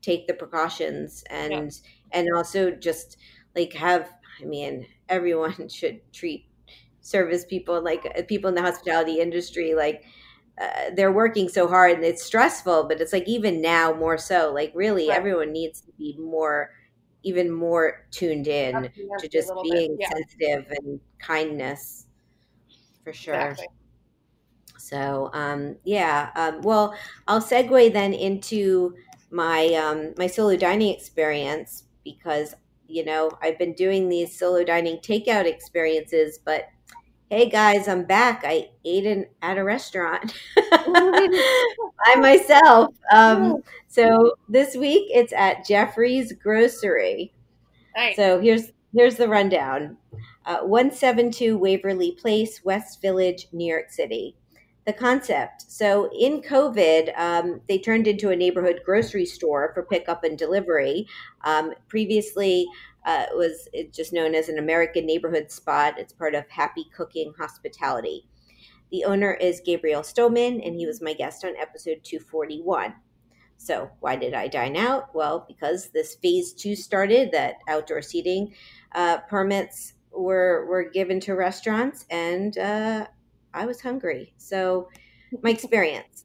[0.00, 1.72] take the precautions and
[2.12, 3.16] and also just
[3.54, 4.12] like have.
[4.40, 6.46] I mean, everyone should treat
[7.00, 10.04] service people like uh, people in the hospitality industry like
[10.60, 14.52] uh, they're working so hard and it's stressful but it's like even now more so
[14.52, 15.16] like really Right.
[15.16, 16.70] everyone needs to be more
[17.22, 22.06] even more tuned in Up to just being Yeah, sensitive and kindness
[23.04, 23.68] for sure exactly.
[24.78, 26.96] so um, yeah, um, well,
[27.28, 28.96] I'll segue then into
[29.30, 32.54] my um, my solo dining experience because
[32.86, 36.66] you know I've been doing these solo dining takeout experiences, but
[37.32, 38.42] hey guys, I'm back.
[38.44, 40.34] I ate in at a restaurant
[40.76, 42.94] by myself.
[43.10, 47.32] Um, so this week it's at Jeffrey's Grocery.
[48.16, 49.96] So here's here's the rundown:
[50.44, 54.36] uh, one seven two Waverly Place, West Village, New York City.
[54.84, 55.64] The concept.
[55.68, 61.06] So in COVID, um, they turned into a neighborhood grocery store for pickup and delivery.
[61.44, 62.66] Um, previously,
[63.04, 65.98] uh, it was just known as an American neighborhood spot.
[65.98, 68.28] It's part of Happy Cooking Hospitality.
[68.90, 72.94] The owner is Gabriel Stulman, and he was my guest on episode 241.
[73.56, 75.14] So, why did I dine out?
[75.14, 78.54] Well, because this phase two started, that outdoor seating
[78.94, 83.06] uh, permits were were given to restaurants, and uh,
[83.54, 84.34] I was hungry.
[84.36, 84.88] So,
[85.42, 86.24] my experience.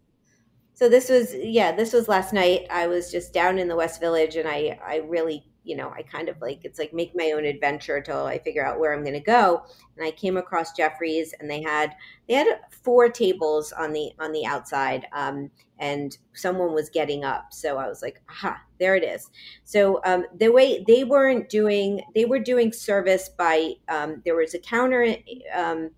[0.73, 2.67] So this was yeah, this was last night.
[2.69, 6.01] I was just down in the West Village, and I I really you know I
[6.01, 9.03] kind of like it's like make my own adventure till I figure out where I'm
[9.03, 9.63] going to go.
[9.97, 11.95] And I came across Jeffrey's, and they had
[12.27, 15.07] they had four tables on the on the outside.
[15.13, 17.53] Um, and someone was getting up.
[17.53, 19.29] So I was like, aha, there it is.
[19.63, 24.53] So um, the way they weren't doing, they were doing service by, um, there was
[24.53, 25.15] a counter
[25.53, 25.91] um,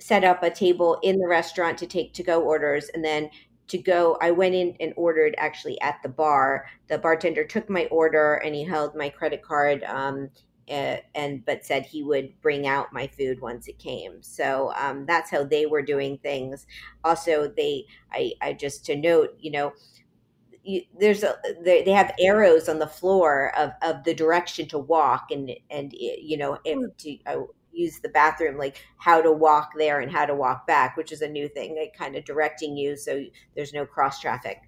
[0.00, 2.90] set up a table in the restaurant to take to go orders.
[2.92, 3.30] And then
[3.68, 6.66] to go, I went in and ordered actually at the bar.
[6.88, 9.82] The bartender took my order and he held my credit card.
[9.84, 10.30] Um,
[10.70, 14.22] uh, and but said he would bring out my food once it came.
[14.22, 16.66] So um, that's how they were doing things.
[17.04, 19.72] Also, they I, I just to note, you know,
[20.64, 24.78] you, there's a they, they have arrows on the floor of, of the direction to
[24.78, 27.18] walk and and you know if to
[27.72, 31.22] use the bathroom like how to walk there and how to walk back which is
[31.22, 33.22] a new thing like kind of directing you so
[33.56, 34.58] there's no cross traffic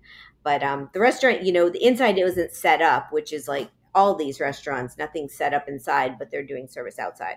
[0.43, 3.71] But um, the restaurant, you know, the inside it wasn't set up, which is like
[3.95, 7.37] all these restaurants, nothing set up inside, but they're doing service outside.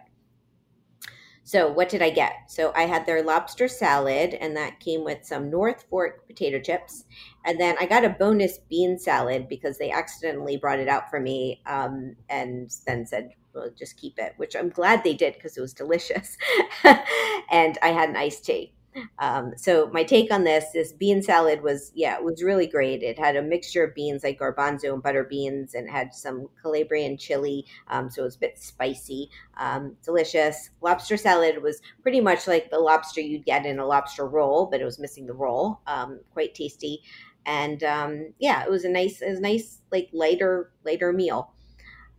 [1.44, 2.34] So, what did I get?
[2.50, 7.06] So, I had their lobster salad, and that came with some North Fork potato chips.
[7.48, 11.20] And then I got a bonus bean salad because they accidentally brought it out for
[11.20, 15.58] me um, and then said, well, just keep it, which I'm glad they did because
[15.58, 16.38] it was delicious.
[16.84, 18.74] and I had an iced tea.
[19.20, 23.04] Um, so my take on this this bean salad was yeah it was really great.
[23.04, 27.18] It had a mixture of beans like garbanzo and butter beans, and had some Calabrian
[27.18, 30.72] chili, um, so it was a bit spicy, um, delicious.
[30.82, 34.82] Lobster salad was pretty much like the lobster you'd get in a lobster roll, but
[34.82, 35.80] it was missing the roll.
[35.88, 37.02] Um, quite tasty,
[37.48, 41.54] and um, yeah, it was a nice, it was a nice like lighter lighter meal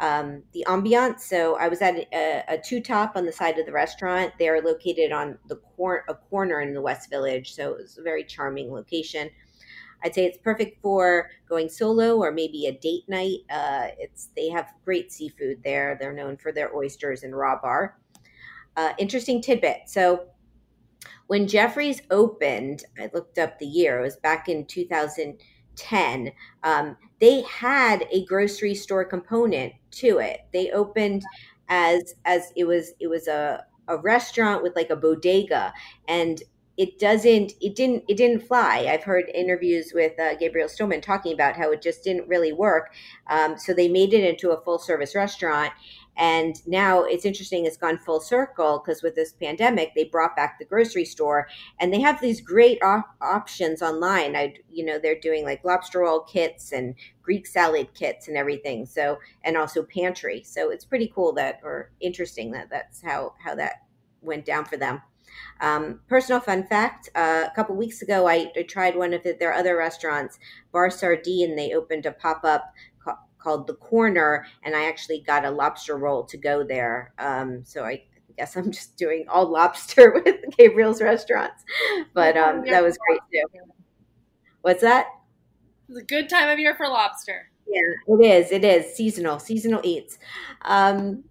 [0.01, 1.21] um, the ambiance.
[1.21, 4.33] So I was at a, a, two top on the side of the restaurant.
[4.39, 7.99] They are located on the cor- a corner in the West Village, so it was
[7.99, 9.31] a very charming location.
[10.05, 13.39] I'd say it's perfect for going solo or maybe a date night.
[13.51, 15.97] Uh, it's they have great seafood there.
[15.99, 17.99] They're known for their oysters and raw bar.
[18.77, 19.83] Uh, interesting tidbit.
[19.87, 20.29] So
[21.29, 24.01] when Jeffrey's opened, I looked up the year.
[24.01, 26.33] It was back in 2010.
[26.65, 30.41] Um, they had a grocery store component to it.
[30.53, 31.23] They opened
[31.69, 35.73] as as it was it was a a restaurant with like a bodega
[36.09, 36.43] and
[36.79, 41.33] it doesn't it didn't it didn't fly i've heard interviews with uh, gabriel stulman talking
[41.33, 42.93] about how it just didn't really work
[43.27, 45.73] um, so they made it into a full service restaurant
[46.19, 50.59] and now it's interesting, it's gone full circle because with this pandemic, they brought back
[50.59, 51.47] the grocery store
[51.79, 54.35] and they have these great op- options online.
[54.35, 58.85] I, you know, they're doing like lobster roll kits and Greek salad kits and everything.
[58.85, 60.43] So, and also pantry.
[60.43, 63.85] So it's pretty cool that, or interesting that that's how, how that
[64.21, 65.01] went down for them.
[65.61, 69.37] Um, personal fun fact: uh, a couple weeks ago, I, I, tried one of the,
[69.39, 70.39] their other restaurants,
[70.73, 71.57] Bar Sardine.
[71.57, 72.73] They opened a pop up
[73.39, 77.13] called The Corner, and I actually got a lobster roll to go there.
[77.19, 78.05] Um, so I
[78.37, 81.65] guess I'm just doing all lobster with Gabriel's restaurants,
[82.15, 83.61] but um, that was great too.
[84.63, 85.07] What's that?
[85.89, 87.51] It's a good time of year for lobster.
[87.67, 88.53] Yeah, it is.
[88.53, 90.19] It is seasonal, seasonal eats.
[90.63, 91.25] Um,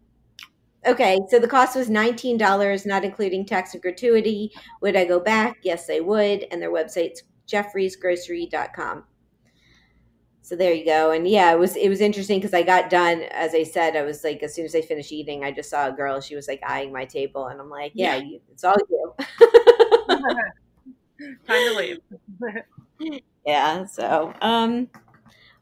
[0.85, 4.51] okay, so the cost was nineteen dollars, not including tax and gratuity.
[4.81, 5.57] Would I go back?
[5.63, 6.45] Yes, I would.
[6.51, 9.03] And their website's jeffreysgrocery.com
[10.47, 11.11] so there you go.
[11.11, 14.01] And yeah it was it was interesting because i got done as i said i
[14.03, 16.47] was like as soon as i finished eating i just saw a girl she was
[16.47, 18.23] like eyeing my table and i'm like yeah, yeah.
[18.23, 19.13] You, it's all you.
[21.47, 21.99] Time to leave
[23.45, 24.87] yeah so um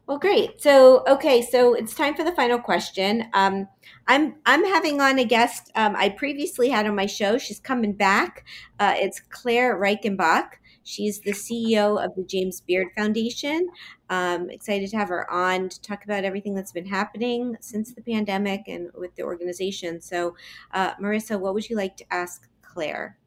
[0.06, 0.62] well great.
[0.62, 3.24] So okay so it's time for the final question.
[3.34, 3.66] Um
[4.06, 7.38] i'm i'm having on a guest um, i previously had on my show.
[7.38, 8.44] She's coming back.
[8.78, 10.46] Uh, it's clare reichenberg
[10.86, 13.68] She's the CEO of the James Beard Foundation.
[14.08, 18.02] Um, excited to have her on to talk about everything that's been happening since the
[18.02, 20.00] pandemic and with the organization.
[20.00, 20.36] So,
[20.72, 23.18] uh, Marissa, what would you like to ask Clare?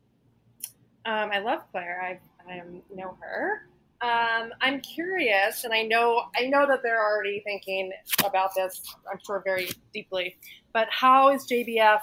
[1.05, 2.01] Um, I love Claire.
[2.01, 2.61] I, I
[2.95, 3.67] know her.
[4.01, 7.91] Um, I'm curious, and I know I know that they're already thinking
[8.23, 8.81] about this.
[9.11, 10.37] I'm sure very deeply.
[10.71, 11.99] But how is JBF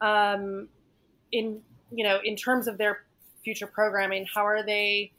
[0.00, 0.68] um,
[1.30, 1.60] in
[1.94, 3.04] you know in terms of their
[3.42, 4.26] future programming?
[4.32, 5.12] How are they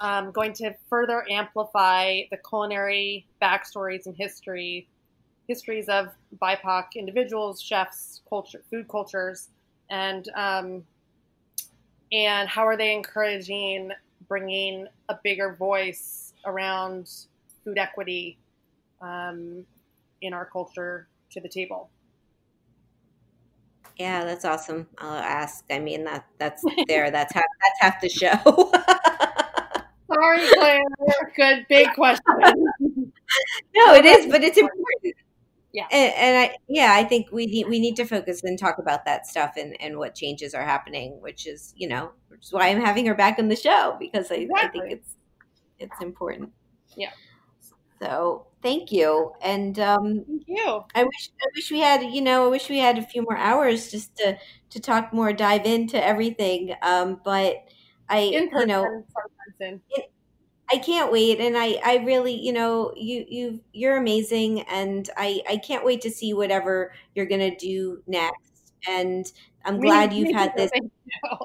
[0.00, 4.88] um, going to further amplify the culinary backstories and history,
[5.48, 6.08] histories of
[6.40, 9.48] BIPOC individuals, chefs, culture, food cultures,
[9.90, 10.84] and um,
[12.12, 13.90] and how are they encouraging
[14.28, 17.10] bringing a bigger voice around
[17.64, 18.38] food equity
[19.00, 19.64] um,
[20.20, 21.90] in our culture to the table?
[23.98, 24.88] Yeah, that's awesome.
[24.98, 25.64] I'll ask.
[25.70, 27.10] I mean that that's there.
[27.10, 28.70] That's half that's half the show.
[30.12, 30.82] Sorry, Clare.
[31.36, 32.24] Good big question.
[33.74, 35.14] no, it is, but it's important.
[35.72, 38.76] Yeah, and, and, I yeah I think we need we need to focus and talk
[38.76, 42.52] about that stuff and and what changes are happening, which is you know which is
[42.52, 44.80] why I'm having her back on the show because I, exactly.
[44.80, 45.16] I think it's
[45.78, 46.50] it's important.
[46.94, 47.10] Yeah.
[48.02, 50.84] So thank you, and um, thank you.
[50.94, 53.36] I wish I wish we had you know I wish we had a few more
[53.36, 54.36] hours just to
[54.70, 56.74] to talk more, dive into everything.
[56.82, 57.56] Um, but
[58.08, 59.04] I you know
[59.90, 60.12] it,
[60.70, 65.42] I can't wait, and I I really you know you you you're amazing, and I
[65.48, 68.72] I can't wait to see whatever you're gonna do next.
[68.88, 69.26] And
[69.64, 70.70] I'm glad you've had this.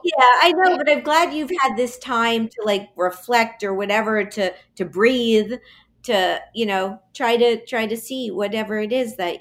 [0.04, 4.24] Yeah, I know, but I'm glad you've had this time to like reflect or whatever
[4.26, 5.54] to to breathe
[6.04, 9.38] to you know try to try to see whatever it is that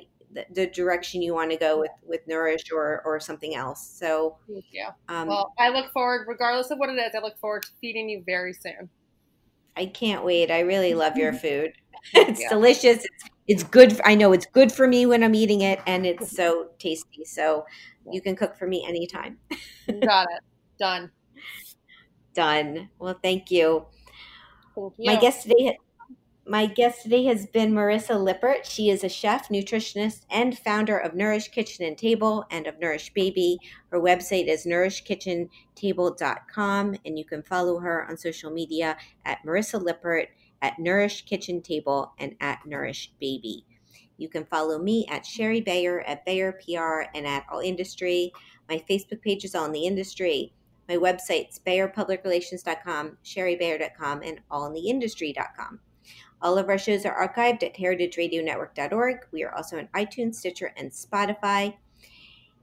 [0.53, 4.37] the direction you want to go with with nourish or or something else so
[4.71, 7.71] yeah um, well i look forward regardless of what it is i look forward to
[7.81, 8.91] feeding you very soon
[9.77, 10.51] I can't wait.
[10.51, 11.73] I really love your food.
[12.15, 12.49] It's yeah.
[12.49, 13.05] delicious.
[13.05, 14.01] It's, it's good.
[14.05, 17.25] I know it's good for me when I'm eating it, and it's so tasty.
[17.25, 17.67] So
[18.11, 19.39] you can cook for me anytime.
[20.03, 20.43] Got it.
[20.79, 21.11] Done.
[22.35, 22.91] Done.
[22.99, 23.87] Well, thank you.
[24.75, 25.07] Thank you.
[25.07, 25.79] My guest today
[26.49, 28.65] my guest today has been Marissa Lippert.
[28.65, 33.13] She is a chef, nutritionist, and founder of Nourish Kitchen and Table and of Nourish
[33.13, 33.59] Baby.
[33.91, 40.29] Her website is nourishkitchentable.com, and you can follow her on social media at Marissa Lippert,
[40.63, 43.65] at Nourish Kitchen Table, and at Nourish Baby.
[44.17, 48.33] You can follow me at Shari Bayer, at Bayer PR, and at All Industry.
[48.69, 50.53] My Facebook page is All in the Industry.
[50.89, 55.81] My websites, BayerPublicRelations.com, ShariBayer.com, and AllInTheIndustry.com.
[56.43, 59.27] All of our shows are archived at heritageradionetwork.org.
[59.33, 61.75] We are also on iTunes, Stitcher, and Spotify.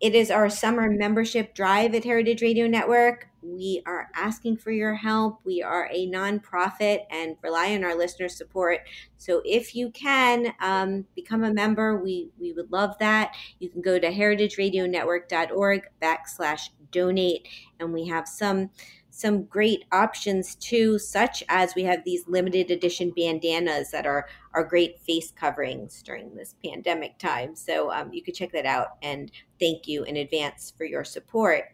[0.03, 3.29] It is our summer membership drive at Heritage Radio Network.
[3.41, 5.39] We are asking for your help.
[5.45, 8.79] We are a nonprofit and rely on our listener support.
[9.17, 13.33] So if you can um, become a member, we, we would love that.
[13.59, 17.47] You can go to heritageradionetwork.org backslash donate,
[17.79, 18.69] and we have some
[19.15, 24.63] some great options too, such as we have these limited edition bandanas that are are
[24.63, 27.55] great face coverings during this pandemic time.
[27.55, 28.97] So um, you could check that out.
[29.03, 31.65] And thank you in advance for your support.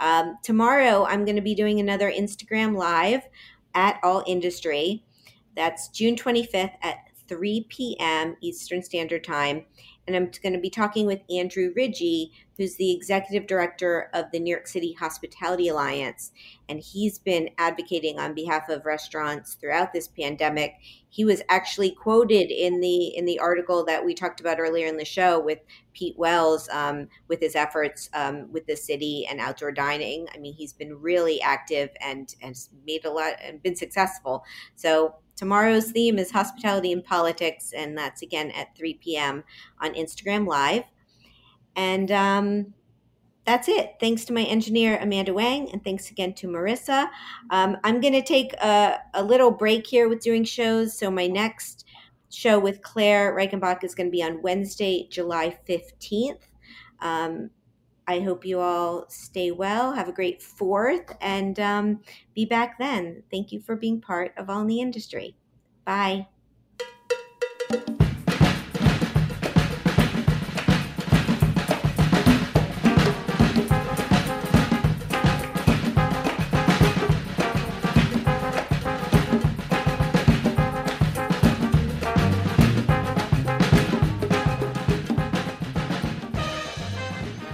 [0.00, 3.22] Um, tomorrow, I'm going to be doing another Instagram live
[3.74, 5.04] at All Industry.
[5.54, 6.96] That's June 25th at
[7.28, 8.36] 3 p.m.
[8.40, 9.64] Eastern Standard Time
[10.08, 14.40] and I'm going to be talking with Andrew Rigie, who's the executive director of the
[14.40, 16.32] New York City Hospitality Alliance.
[16.66, 20.76] And he's been advocating on behalf of restaurants throughout this pandemic.
[21.10, 24.96] He was actually quoted in the in the article that we talked about earlier in
[24.96, 25.58] the show with
[25.92, 30.26] Pete Wells um, with his efforts um, with the city and outdoor dining.
[30.34, 32.56] I mean, he's been really active and and
[32.86, 34.42] made a lot and been successful.
[34.74, 39.44] So Tomorrow's theme is hospitality and politics, and that's again at 3 p.m.
[39.80, 40.82] on Instagram Live.
[41.76, 42.74] And um,
[43.44, 43.94] that's it.
[44.00, 47.08] Thanks to my engineer, Amanda Wang, and thanks again to Marissa.
[47.50, 50.98] Um, I'm going to take a, a, little break here with doing shows.
[50.98, 51.84] So, my next
[52.30, 56.40] show with Clare Reichenberg is going to be on Wednesday, July 15th.
[57.00, 57.50] Um,
[58.08, 62.00] I hope you all stay well, have a great fourth, and um,
[62.34, 63.22] be back then.
[63.30, 65.36] Thank you for being part of All in the Industry.
[65.84, 66.26] Bye.